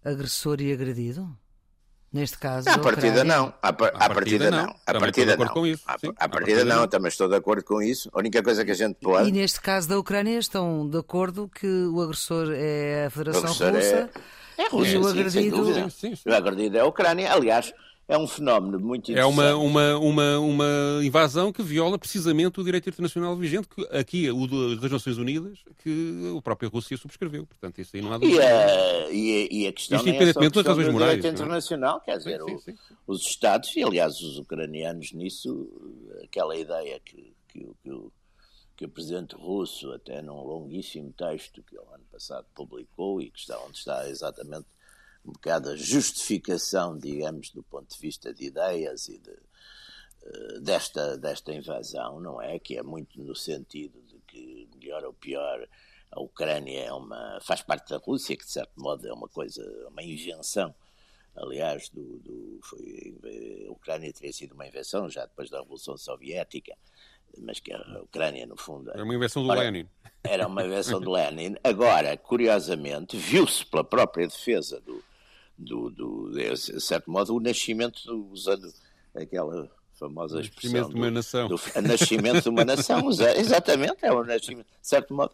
[0.03, 1.35] agressor e agredido?
[2.11, 3.53] Neste caso, à partida não.
[3.61, 4.75] À, partida, partida não.
[4.85, 5.47] À partida não.
[5.47, 5.83] Com isso.
[5.85, 8.09] À, à partida não, não, também estou de acordo com isso.
[8.13, 9.27] A única coisa que a gente pode.
[9.27, 14.09] E neste caso da Ucrânia estão de acordo que o agressor é a Federação Russa.
[14.57, 15.91] É, é Rússia, e o sim, agredido.
[15.91, 17.31] Sim, sim, o agredido é a Ucrânia.
[17.31, 17.73] Aliás,
[18.07, 19.39] é um fenómeno muito interessante.
[19.39, 24.31] É uma, uma, uma, uma invasão que viola precisamente o direito internacional vigente, que aqui,
[24.31, 27.45] o das Nações Unidas, que a própria Rússia subscreveu.
[27.45, 28.41] Portanto, isso aí não há dúvida.
[28.41, 31.15] E a, e a, questão Isto independentemente das razões morais.
[31.17, 32.95] direito internacional, quer dizer, sim, sim, sim.
[33.05, 35.69] os Estados, e aliás os ucranianos nisso,
[36.23, 38.11] aquela ideia que, que, que, o,
[38.77, 43.39] que o presidente russo, até num longuíssimo texto que ele ano passado publicou e que
[43.39, 44.67] está onde está exatamente
[45.27, 51.17] um bocado a justificação, digamos, do ponto de vista de ideias e de, uh, desta,
[51.17, 52.57] desta invasão, não é?
[52.57, 55.67] Que é muito no sentido de que, melhor ou pior,
[56.11, 59.61] a Ucrânia é uma, faz parte da Rússia, que de certo modo é uma coisa,
[59.89, 60.73] uma invenção.
[61.35, 63.13] Aliás, do, do, foi,
[63.67, 66.75] a Ucrânia teria sido uma invenção já depois da Revolução Soviética,
[67.37, 68.89] mas que a Ucrânia, no fundo.
[68.91, 69.87] Era uma invenção do Ora, Lenin.
[70.23, 71.55] Era uma invenção do Lenin.
[71.63, 75.03] Agora, curiosamente, viu-se pela própria defesa do,
[75.57, 77.99] do, do, de certo modo, o nascimento,
[78.31, 78.71] usando
[79.15, 80.89] aquela famosa expressão.
[80.89, 81.47] de uma nação.
[81.47, 85.31] Do, do nascimento de uma nação, exatamente, é o nascimento, de certo modo.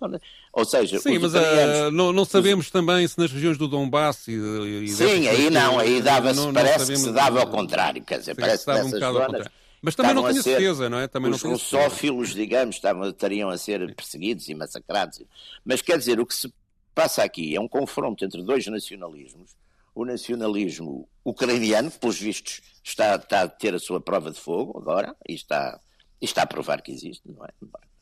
[0.54, 2.72] Ou seja, Sim, mas uh, não, não, sabemos os...
[2.72, 6.98] também se nas regiões do Donbass e, e Sim, aí não, aí dava-se, parece que
[6.98, 9.48] se dava ao contrário, quer dizer, parece que nessas um zonas...
[9.82, 11.10] Mas também não tenho certeza, não é?
[11.10, 15.22] Também os russófilos, digamos, estavam, estariam a ser perseguidos e massacrados.
[15.66, 16.54] Mas quer dizer, o que se
[16.96, 19.52] passa aqui é um confronto entre dois nacionalismos
[19.96, 24.78] o nacionalismo ucraniano, que, pelos vistos, está, está, a ter a sua prova de fogo
[24.78, 25.80] agora e está,
[26.22, 27.50] e está a provar que existe, não é?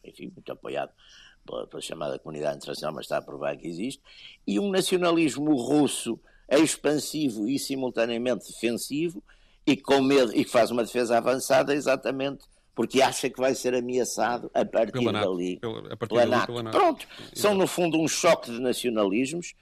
[0.03, 0.91] Enfim, muito apoiado
[1.45, 4.01] pela, pela, chamada comunidade internacional, mas está a provar que existe.
[4.47, 9.23] E um nacionalismo russo expansivo e simultaneamente defensivo
[9.65, 13.75] e com medo e que faz uma defesa avançada exatamente porque acha que vai ser
[13.75, 15.59] ameaçado a partir pela dali.
[15.59, 16.47] Pela, a partir pela NATO.
[16.47, 16.77] Pela NATO.
[16.77, 19.53] Pronto, são no fundo um choque de nacionalismos.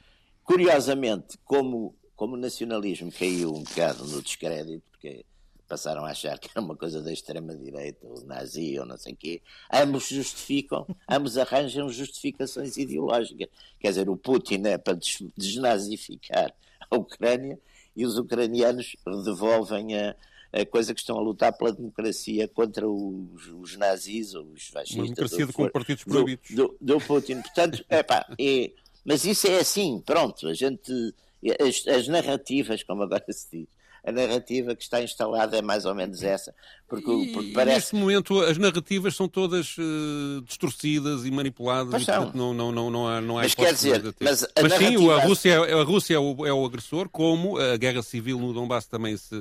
[0.43, 5.25] Curiosamente, como como o nacionalismo caiu um bocado no descrédito, porque
[5.65, 9.15] passaram a achar que era uma coisa da extrema-direita, ou nazi, ou não sei o
[9.15, 13.47] quê, ambos justificam, ambos arranjam justificações ideológicas.
[13.79, 14.99] Quer dizer, o Putin é para
[15.37, 16.53] desnazificar
[16.91, 17.57] a Ucrânia
[17.95, 20.13] e os ucranianos devolvem a,
[20.51, 24.97] a coisa que estão a lutar pela democracia contra os, os nazis ou os fascistas.
[24.97, 26.49] Uma democracia do, com partidos proibidos.
[26.49, 27.41] Do, do, do Putin.
[27.41, 28.73] Portanto, epá, é,
[29.05, 31.13] mas isso é assim, pronto, a gente
[31.59, 33.67] as, as narrativas, como agora se diz,
[34.03, 36.53] a narrativa que está instalada é mais ou menos essa.
[36.87, 37.75] Porque, e, porque parece...
[37.75, 42.71] Neste momento as narrativas são todas uh, distorcidas e manipuladas mas e portanto não, não,
[42.71, 44.99] não, não há, não há mas quer dizer, mas, mas narrativa...
[44.99, 48.53] sim, a Rússia, a Rússia é, o, é o agressor, como a guerra civil no
[48.53, 49.35] Donbass também, se,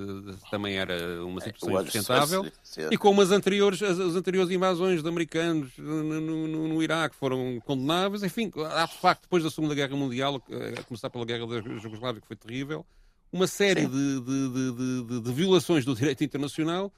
[0.51, 2.47] também era uma situação insustentável,
[2.91, 7.61] e como as anteriores, as, as, anteriores invasões de americanos no, no, no, Iraque foram
[7.65, 10.43] condenáveis, enfim, há de facto, depois da Segunda Guerra Mundial,
[10.79, 12.85] a começar pela Guerra da Jugoslávia, que foi terrível,
[13.33, 16.93] uma série de, de, de, de, violações do direito internacional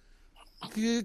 [0.72, 1.04] que,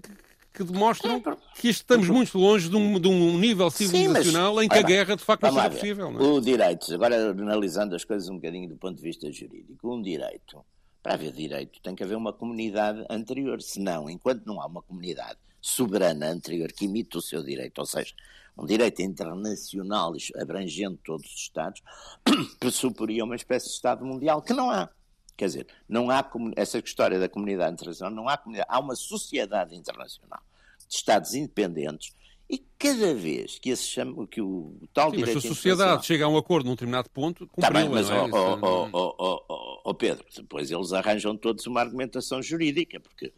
[0.52, 1.22] que, demonstram
[1.54, 4.82] que estamos muito longe de um, de um nível civilizacional Sim, mas, em que a
[4.82, 6.12] guerra de facto não seja possível.
[6.12, 6.22] Não é?
[6.22, 10.64] O direito, agora analisando as coisas um bocadinho do ponto de vista jurídico, um direito,
[11.02, 15.38] para haver direito tem que haver uma comunidade anterior, senão, enquanto não há uma comunidade
[15.60, 18.14] soberana anterior que imite o seu direito, ou seja,
[18.56, 21.82] um direito internacional abrangendo todos os Estados,
[22.58, 24.88] pressuporia uma espécie de Estado mundial que não há.
[25.36, 29.74] Quer dizer, não há essa história da comunidade internacional, não há comunidade, há uma sociedade
[29.74, 30.40] internacional
[30.88, 32.14] de Estados independentes
[32.48, 36.06] e cada vez que, esse chama, que o tal Sim, direito mas se a sociedade
[36.06, 38.14] chega a um acordo num determinado ponto, Está bem, mas, é?
[38.22, 43.32] oh, oh, oh, Pedro, depois eles arranjam todos uma argumentação jurídica, porque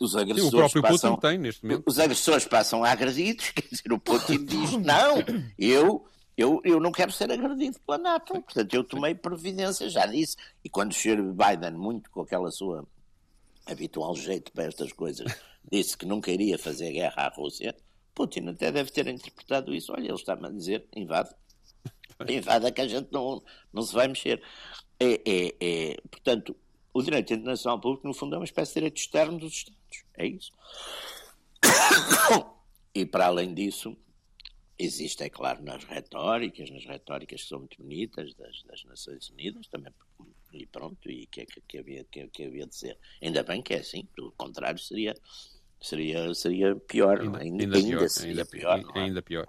[0.00, 1.82] os agressores Sim, o próprio passam, Putin tem, neste momento.
[1.86, 5.16] Os agressores passam agredidos, quer dizer, o Putin diz, não,
[5.58, 6.06] eu
[6.40, 10.70] eu, eu não quero ser agredido pela NATO, portanto eu tomei providência, já disse, e
[10.70, 11.20] quando o Sr.
[11.34, 12.86] Biden, muito com aquela sua
[13.66, 15.30] habitual jeito para estas coisas,
[15.70, 17.76] disse que nunca iria fazer guerra à Rússia,
[18.14, 21.28] Putin até deve ter interpretado isso, olha, ele está-me a dizer, invade.
[22.16, 24.42] privada que a gente não, não se vai mexer.
[24.98, 26.56] É, é, é, portanto,
[26.94, 30.04] o direito internacional público, no fundo, é uma espécie de direito externo dos Estados.
[30.16, 30.52] É isso.
[32.92, 33.96] E para além disso,
[34.84, 39.66] existe, é claro, nas retóricas, nas retóricas que são muito bonitas das, das Nações Unidas,
[39.68, 39.92] também,
[40.52, 42.98] e pronto, e que, que, que, havia, que, que havia de ser.
[43.22, 45.14] Ainda bem que é assim, do contrário seria,
[45.80, 48.96] seria, seria pior, ainda, ainda, ainda, ainda pior, ainda, pior.
[48.96, 49.00] É?
[49.00, 49.46] Ainda pior.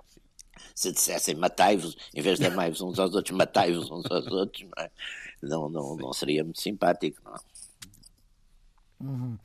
[0.75, 4.83] Se dissessem matai-vos, em vez de amai-vos uns aos outros, matai-vos uns aos outros, não,
[4.83, 4.91] é?
[5.41, 7.39] não, não, não seria muito simpático, não é?
[9.01, 9.37] Uhum.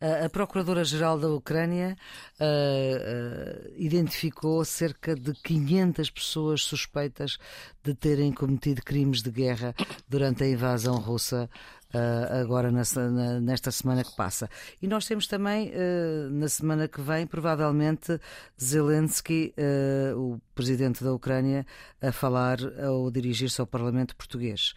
[0.00, 1.96] A, Procuradora-Geral da Ucrânia
[2.40, 7.38] uh, uh, identificou cerca de 500 pessoas suspeitas
[7.82, 9.74] de terem cometido crimes de guerra
[10.08, 11.48] durante a invasão russa
[11.94, 14.50] Uh, agora nessa, na, nesta semana que passa.
[14.82, 18.18] E nós temos também, uh, na semana que vem, provavelmente,
[18.60, 21.64] Zelensky, uh, o presidente da Ucrânia,
[22.02, 22.58] a falar
[22.90, 24.74] ou dirigir-se ao Parlamento português.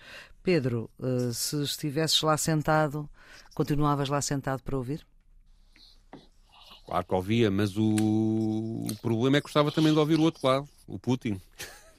[0.48, 0.90] Pedro,
[1.34, 3.10] se estivesses lá sentado,
[3.54, 5.06] continuavas lá sentado para ouvir?
[6.86, 10.48] Claro que ouvia, mas o, o problema é que gostava também de ouvir o outro
[10.48, 11.38] lado, o Putin.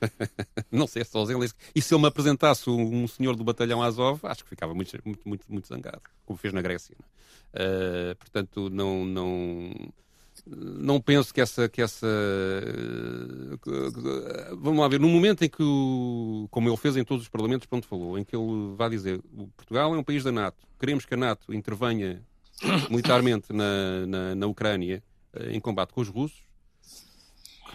[0.73, 1.59] não sei se Zelensky.
[1.75, 5.29] E se ele me apresentasse um, senhor do batalhão Azov, acho que ficava muito, muito,
[5.29, 6.97] muito, muito zangado, como fez na Grécia.
[7.53, 9.73] Uh, portanto, não, não,
[10.51, 12.07] não penso que essa, que essa.
[14.59, 17.67] Vamos lá ver, no momento em que, o, como ele fez em todos os parlamentos,
[17.67, 19.21] pronto, falou, em que ele vai dizer:
[19.57, 22.23] Portugal é um país da NATO, queremos que a NATO intervenha
[22.91, 26.48] militarmente na, na, na Ucrânia eh, em combate com os russos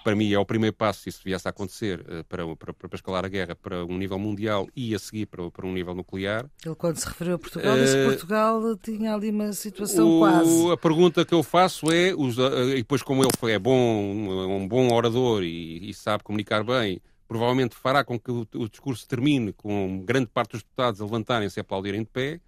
[0.02, 2.96] para mim é o primeiro passo, se isso viesse a acontecer, eh, para, para, para
[2.96, 6.50] escalar a guerra para um nível mundial e a seguir para, para um nível nuclear.
[6.66, 10.20] Ele, quando se referiu a Portugal, disse que eh, Portugal tinha ali uma situação o,
[10.20, 10.72] quase.
[10.72, 13.74] A pergunta que eu faço é, os, eh, e depois, como ele foi, é bom,
[13.74, 19.08] um bom orador e, e sabe comunicar bem, provavelmente fará com que o, o, discurso
[19.08, 22.39] termine com grande parte dos deputados a levantarem-se e aplaudirem de pé.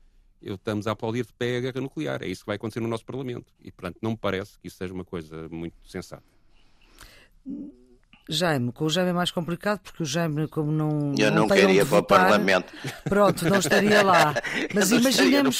[0.42, 2.22] Eu estamos a aplaudir de pé a guerra nuclear.
[2.22, 3.52] É isso que vai acontecer no nosso Parlamento.
[3.64, 6.35] E, portanto, não me parece que isso seja uma coisa muito sensata.
[8.28, 11.14] Jaime, com o Jaime é mais complicado porque o Jaime, como não.
[11.18, 12.74] Eu não, não queria para o Parlamento.
[13.04, 14.34] Pronto, não estaria lá.
[14.74, 15.60] Mas imaginemos.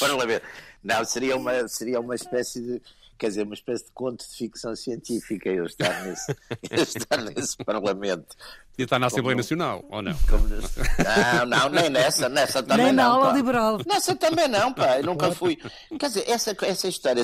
[0.82, 2.82] Não, seria uma, seria uma espécie de
[3.18, 6.36] quer dizer, uma espécie de conto de ficção científica eu estar nesse,
[6.70, 8.36] eu estar nesse Parlamento.
[8.78, 10.14] E está na Assembleia como, Nacional, ou não?
[10.28, 13.04] Como, não, não, nem nessa, nessa também nem não.
[13.04, 13.78] Nem na aula liberal.
[13.86, 15.56] Nessa também não, pá, eu nunca fui.
[15.98, 17.22] Quer dizer, essa, essa história,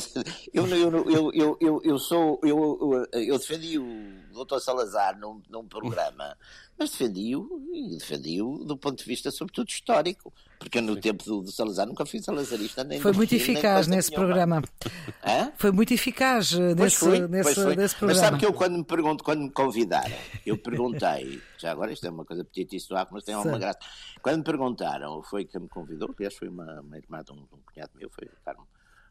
[0.52, 4.60] eu, eu, eu, eu, eu, eu sou, eu, eu defendi o Dr.
[4.60, 6.36] Salazar num, num programa
[6.82, 10.32] mas defendi-o e defendi-o do ponto de vista, sobretudo, histórico.
[10.58, 14.10] Porque eu, no tempo do, do, Salazar, nunca fui salazarista nem Foi muito eficaz nesse
[14.10, 14.26] nenhuma.
[14.26, 14.62] programa.
[15.24, 15.52] Hã?
[15.56, 18.02] Foi muito eficaz eh, nesse, fui, nesse, nesse, programa.
[18.02, 22.06] Mas sabe que eu, quando me pergunto, quando me convidaram, eu perguntei, já agora isto
[22.06, 23.78] é uma coisa petitíssima, mas tem alguma graça.
[24.20, 27.58] Quando me perguntaram, foi quem me convidou, aliás, foi uma, uma irmã de um, um
[27.72, 28.66] cunhado meu, foi o Carmo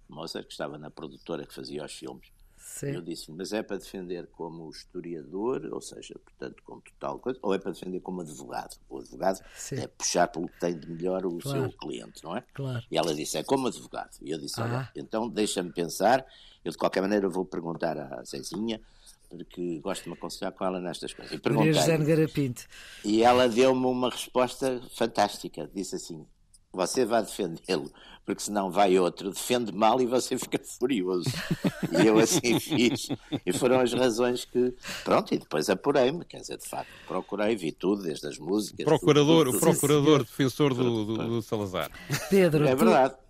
[0.10, 2.28] Moça, que estava na produtora que fazia os filmes.
[2.72, 2.92] Sim.
[2.92, 7.54] Eu disse mas é para defender como historiador, ou seja, portanto, com total coisa, ou
[7.54, 8.78] é para defender como advogado?
[8.90, 9.76] O advogado Sim.
[9.76, 11.60] é puxar pelo que tem de melhor o claro.
[11.60, 12.44] seu cliente, não é?
[12.54, 12.84] Claro.
[12.90, 14.18] E ela disse, é como advogado.
[14.22, 14.92] E eu disse, olha, ah.
[14.96, 16.26] então deixa-me pensar,
[16.64, 18.82] eu de qualquer maneira vou perguntar à Zezinha,
[19.30, 21.34] porque gosto de me aconselhar com ela nestas coisas.
[23.04, 25.70] E, e ela deu-me uma resposta fantástica.
[25.74, 26.26] Disse assim:
[26.74, 27.92] Você vai defendê-lo,
[28.26, 31.30] porque senão vai outro, defende mal e você fica furioso.
[31.92, 33.10] e eu assim fiz.
[33.46, 34.74] E foram as razões que.
[35.04, 38.86] Pronto, e depois apurei-me, quer dizer, de facto, procurei, vi tudo, desde as músicas.
[38.86, 41.92] Procurador, tudo, tudo, o procurador sim, defensor do, do, do, Salazar.
[42.30, 42.66] Pedro.
[42.68, 43.16] É verdade.
[43.16, 43.22] Tu...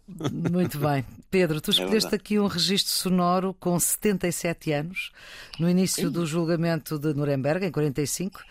[0.52, 1.06] Muito bem.
[1.30, 5.12] Pedro, tu é escolheste é aqui um registro sonoro com 77 anos,
[5.58, 6.12] no início sim.
[6.12, 8.42] do julgamento de Nuremberg, em 45.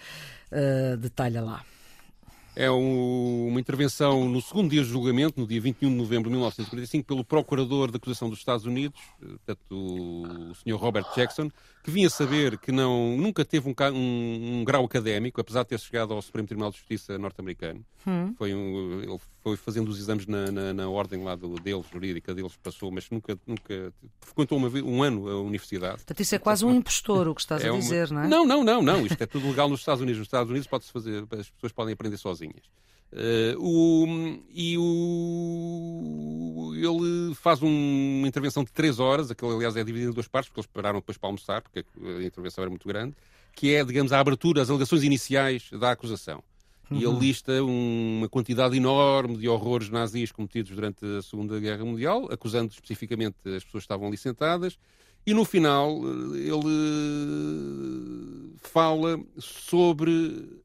[0.51, 1.65] Uh, detalha lá.
[2.61, 6.33] É um, uma intervenção no segundo dia de julgamento, no dia 21 de novembro de
[6.33, 10.77] 1945, pelo procurador da acusação dos Estados Unidos, eh, portanto, o, o Sr.
[10.77, 11.51] Robert Jackson,
[11.83, 15.81] que vinha saber que não, nunca teve um, um, um, grau académico, apesar de ter
[15.81, 17.85] chegado ao Supremo Tribunal de Justiça norte-americano.
[18.07, 18.35] Hum.
[18.37, 22.35] Foi um, ele foi fazendo os exames na, na, na ordem lá do, deles, jurídica
[22.35, 25.97] deles, passou, mas nunca, nunca frequentou uma, um ano a universidade.
[25.97, 28.21] Portanto, isso é quase um impostor o que estás é a dizer, uma...
[28.21, 28.29] não é?
[28.29, 29.07] Não, não, não, não.
[29.07, 30.19] Isto é tudo legal nos Estados Unidos.
[30.19, 32.65] Nos Estados Unidos pode-se fazer, as pessoas podem aprender sozinhas.
[33.13, 34.07] Uh, o,
[34.55, 40.15] e o, ele faz um, uma intervenção de três horas, aquele aliás é dividido em
[40.15, 43.17] duas partes, porque eles pararam depois para almoçar, porque a intervenção era muito grande,
[43.53, 46.41] que é, digamos, a abertura, as alegações iniciais da acusação.
[46.89, 46.99] Uhum.
[46.99, 47.19] E ele uhum.
[47.19, 53.37] lista uma quantidade enorme de horrores nazis cometidos durante a Segunda Guerra Mundial, acusando especificamente
[53.45, 54.79] as pessoas que estavam ali sentadas,
[55.27, 56.01] e no final
[56.35, 56.71] ele
[58.63, 60.63] fala sobre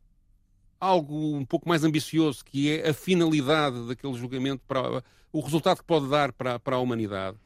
[0.86, 5.84] algo um pouco mais ambicioso, que é a finalidade daquele julgamento, para o resultado que
[5.84, 7.38] pode dar para, para a humanidade.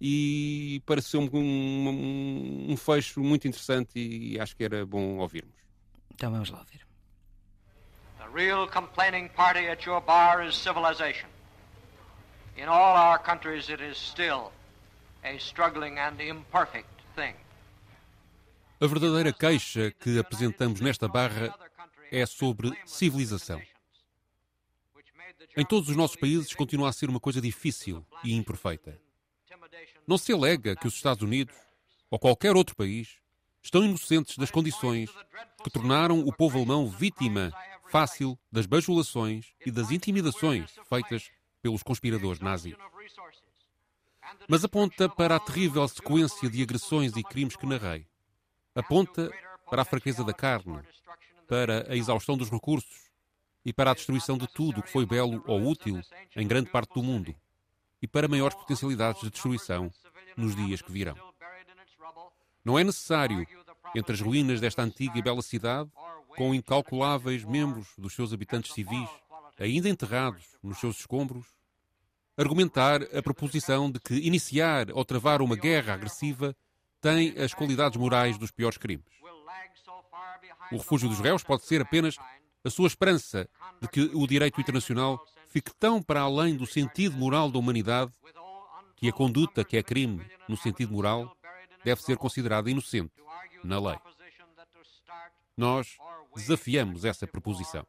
[0.00, 5.54] E pareceu-me um, um, um fecho muito interessante e acho que era bom ouvirmos.
[6.14, 6.86] Então vamos lá ouvir.
[8.18, 11.28] The real complaining party at your bar is civilization.
[12.56, 14.52] In all our countries it is still
[15.24, 17.34] a struggling and imperfect thing.
[18.80, 21.52] A verdadeira queixa que apresentamos nesta barra
[22.10, 23.60] é sobre civilização.
[25.56, 29.00] Em todos os nossos países continua a ser uma coisa difícil e imperfeita.
[30.06, 31.54] Não se alega que os Estados Unidos,
[32.10, 33.18] ou qualquer outro país,
[33.62, 35.10] estão inocentes das condições
[35.62, 37.52] que tornaram o povo alemão vítima
[37.90, 41.30] fácil das bajulações e das intimidações feitas
[41.60, 42.76] pelos conspiradores nazis.
[44.48, 48.06] Mas aponta para a terrível sequência de agressões e crimes que narrei.
[48.74, 49.30] Aponta
[49.68, 50.80] para a fraqueza da carne,
[51.48, 53.08] para a exaustão dos recursos
[53.64, 56.00] e para a destruição de tudo o que foi belo ou útil
[56.36, 57.34] em grande parte do mundo
[58.00, 59.90] e para maiores potencialidades de destruição
[60.36, 61.16] nos dias que virão.
[62.64, 63.46] Não é necessário,
[63.94, 65.90] entre as ruínas desta antiga e bela cidade,
[66.36, 69.08] com incalculáveis membros dos seus habitantes civis,
[69.58, 71.46] ainda enterrados nos seus escombros,
[72.36, 76.54] argumentar a proposição de que iniciar ou travar uma guerra agressiva
[77.00, 79.06] tem as qualidades morais dos piores crimes.
[80.72, 82.16] O refúgio dos réus pode ser apenas
[82.64, 83.48] a sua esperança
[83.80, 88.12] de que o direito internacional fique tão para além do sentido moral da humanidade
[88.96, 91.36] que a conduta que é crime no sentido moral
[91.84, 93.12] deve ser considerada inocente
[93.64, 93.98] na lei.
[95.56, 95.96] Nós
[96.34, 97.86] desafiamos essa proposição.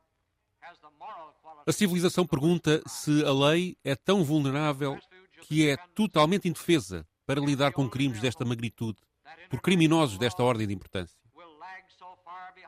[1.67, 4.97] A civilização pergunta se a lei é tão vulnerável
[5.41, 8.97] que é totalmente indefesa para lidar com crimes desta magnitude
[9.49, 11.18] por criminosos desta ordem de importância.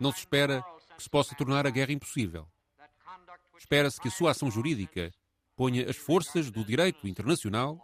[0.02, 0.66] Não se espera
[0.98, 2.48] que se possa tornar a guerra impossível.
[3.56, 5.12] Espera-se que a sua ação jurídica
[5.56, 7.80] ponha as forças do direito internacional,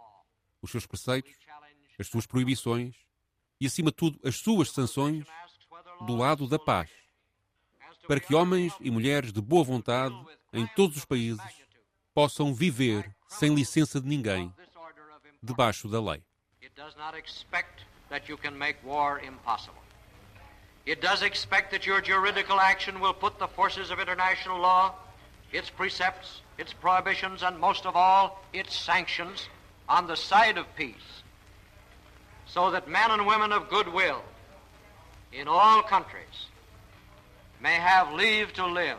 [0.60, 1.32] os seus preceitos,
[1.96, 2.96] as suas proibições
[3.60, 5.24] e, acima de tudo, as suas sanções
[6.04, 6.90] do lado da paz,
[8.08, 10.16] para que homens e mulheres de boa vontade
[10.52, 11.40] em todos os países
[12.12, 14.52] possam viver sem licença de ninguém,
[15.40, 16.24] debaixo da lei.
[16.60, 18.26] It does expect that
[21.86, 24.94] your juridical action will put the forces of international law,
[25.52, 29.48] its precepts, its prohibitions, and most of all, its sanctions,
[29.88, 31.22] on the side of peace,
[32.46, 34.22] so that men and women of goodwill
[35.32, 36.46] in all countries
[37.60, 38.98] may have leave to live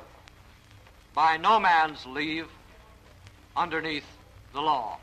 [1.16, 2.48] by no man's leave
[3.56, 4.06] underneath
[4.54, 5.00] the law.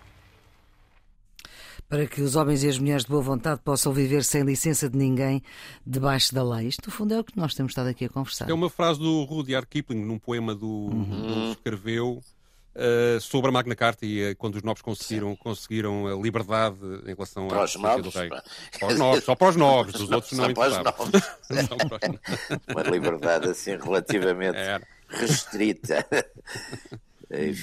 [1.88, 4.96] Para que os homens e as mulheres de boa vontade possam viver sem licença de
[4.96, 5.42] ninguém
[5.86, 6.68] debaixo da lei.
[6.68, 8.50] Isto, no fundo, é o que nós temos estado aqui a conversar.
[8.50, 11.52] É uma frase do Rudyard Kipling, num poema do, uhum.
[11.52, 12.22] que escreveu
[12.76, 16.76] uh, sobre a Magna Carta e uh, quando os nobres conseguiram, conseguiram a liberdade
[17.06, 18.28] em relação para à os nobres, do rei.
[18.28, 21.06] Para os nobres, só para os nobres, dos outros não interessavam.
[22.68, 24.86] uma liberdade assim relativamente Era.
[25.08, 26.06] restrita.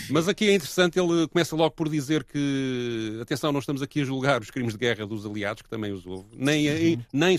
[0.09, 4.03] Mas aqui é interessante, ele começa logo por dizer que, atenção, não estamos aqui a
[4.03, 7.01] julgar os crimes de guerra dos aliados, que também os houve, nem, uhum.
[7.13, 7.37] nem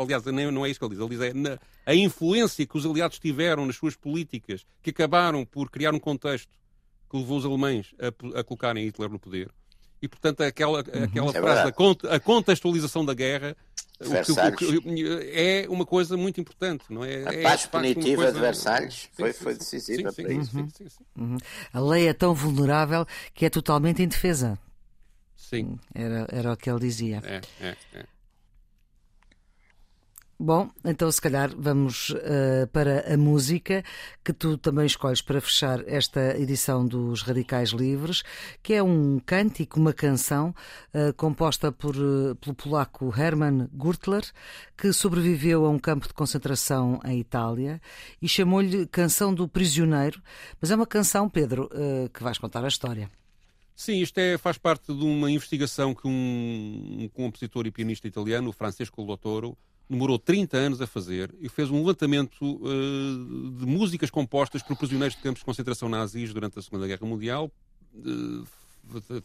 [0.00, 2.76] aliás, nem, não é isso que ele diz, ele diz é na, a influência que
[2.76, 6.50] os aliados tiveram nas suas políticas, que acabaram por criar um contexto
[7.08, 9.50] que levou os alemães a, a colocarem Hitler no poder.
[10.02, 11.04] E, portanto, aquela, uhum.
[11.04, 13.56] aquela é frase da a contextualização da guerra
[14.00, 17.28] o que, o que, é uma coisa muito importante, não é?
[17.28, 18.32] A é, paz punitiva coisa...
[18.32, 20.56] de Versalhes foi, foi decisiva sim, para isso.
[20.56, 21.32] Uhum.
[21.32, 21.36] Uhum.
[21.72, 24.58] A lei é tão vulnerável que é totalmente indefesa.
[25.36, 25.78] Sim.
[25.94, 27.20] Era, era o que ele dizia.
[27.24, 28.04] É, é, é.
[30.42, 33.84] Bom, então se calhar vamos uh, para a música
[34.24, 38.22] que tu também escolhes para fechar esta edição dos Radicais Livres,
[38.62, 40.54] que é um cântico, uma canção
[40.94, 44.24] uh, composta por, uh, pelo polaco Hermann Gürtler,
[44.78, 47.78] que sobreviveu a um campo de concentração em Itália
[48.22, 50.22] e chamou-lhe Canção do Prisioneiro.
[50.58, 51.68] Mas é uma canção, Pedro,
[52.14, 53.10] que vais contar a história.
[53.76, 58.52] Sim, isto é, faz parte de uma investigação que um, um compositor e pianista italiano,
[58.52, 59.56] Francesco Lotoro,
[59.90, 65.16] demorou 30 anos a fazer e fez um levantamento uh, de músicas compostas por prisioneiros
[65.16, 67.50] de campos de concentração nazis durante a Segunda Guerra Mundial.
[67.92, 68.46] Uh,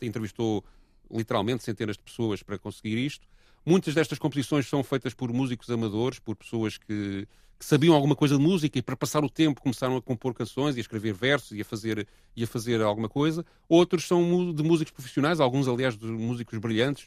[0.01, 0.63] entrevistou
[1.09, 3.28] literalmente centenas de pessoas para conseguir isto.
[3.63, 7.28] Muitas destas composições são feitas por músicos amadores, por pessoas que,
[7.59, 10.76] que, sabiam alguma coisa de música e para passar o tempo começaram a compor canções
[10.76, 13.45] e a escrever versos e a fazer, e a fazer alguma coisa.
[13.70, 17.05] Outros são de músicos profissionais, alguns, aliás, de músicos brilhantes,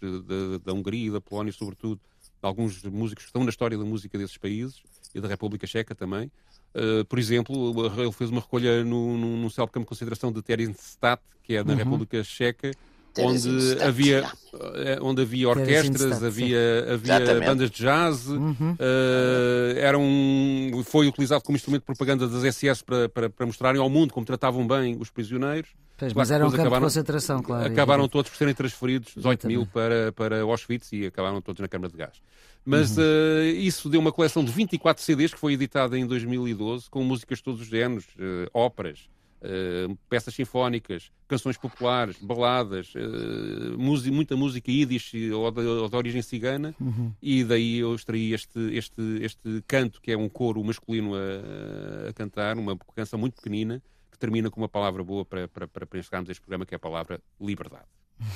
[0.65, 2.01] da Hungria e da Polónia, sobretudo,
[2.43, 4.83] alguns músicos que estão na história da música desses países
[5.15, 6.31] e da República Checa também.
[6.75, 10.43] Uh, por exemplo, ele fez uma recolha no, no, no célebre campo de concentração de
[10.43, 11.79] Terenstadt, que é na uhum.
[11.79, 12.71] República Checa,
[13.19, 14.31] onde havia,
[14.75, 18.73] eh, onde havia orquestras, havia, havia bandas de jazz, uhum.
[18.73, 23.81] uh, era um, foi utilizado como instrumento de propaganda das SS para, para, para mostrarem
[23.81, 25.71] ao mundo como tratavam bem os prisioneiros.
[25.97, 27.67] Pois, mas era um campo acabaram, de concentração, claro.
[27.67, 28.09] Acabaram e...
[28.09, 31.99] todos por serem transferidos, 18 mil para, para Auschwitz e acabaram todos na Câmara de
[31.99, 32.23] Gás.
[32.65, 33.03] Mas uhum.
[33.03, 37.39] uh, isso deu uma coleção de 24 CDs que foi editada em 2012, com músicas
[37.39, 39.09] de todos os géneros, uh, óperas,
[39.41, 45.97] Uh, peças sinfónicas, canções populares, baladas, uh, música, muita música yiddish ou de, ou de
[45.97, 47.13] origem cigana, uhum.
[47.23, 52.13] e daí eu extraí este, este, este canto, que é um coro masculino a, a,
[52.13, 53.81] cantar, uma canção muito pequenina,
[54.11, 56.81] que termina com uma palavra boa para, para, para encerrarmos este programa, que é a
[56.81, 57.87] palavra liberdade.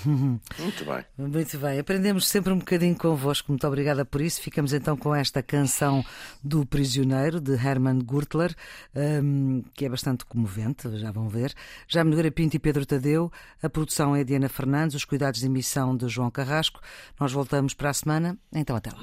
[0.05, 1.05] Muito bem.
[1.19, 1.79] Muito bem.
[1.79, 3.51] Aprendemos sempre um bocadinho convosco.
[3.51, 4.41] Muito obrigada por isso.
[4.41, 6.05] Ficamos então com esta canção
[6.43, 8.55] do Prisioneiro, de Hermann Gurtler,
[8.95, 11.53] um, que é bastante comovente, já vão ver.
[11.89, 13.31] Jaime Nogueira Pinto e Pedro Tadeu.
[13.63, 16.81] A produção é de Ana Fernandes, os cuidados de emissão de João Carrasco.
[17.19, 18.39] Nós voltamos para a semana.
[18.53, 19.03] Então, até lá.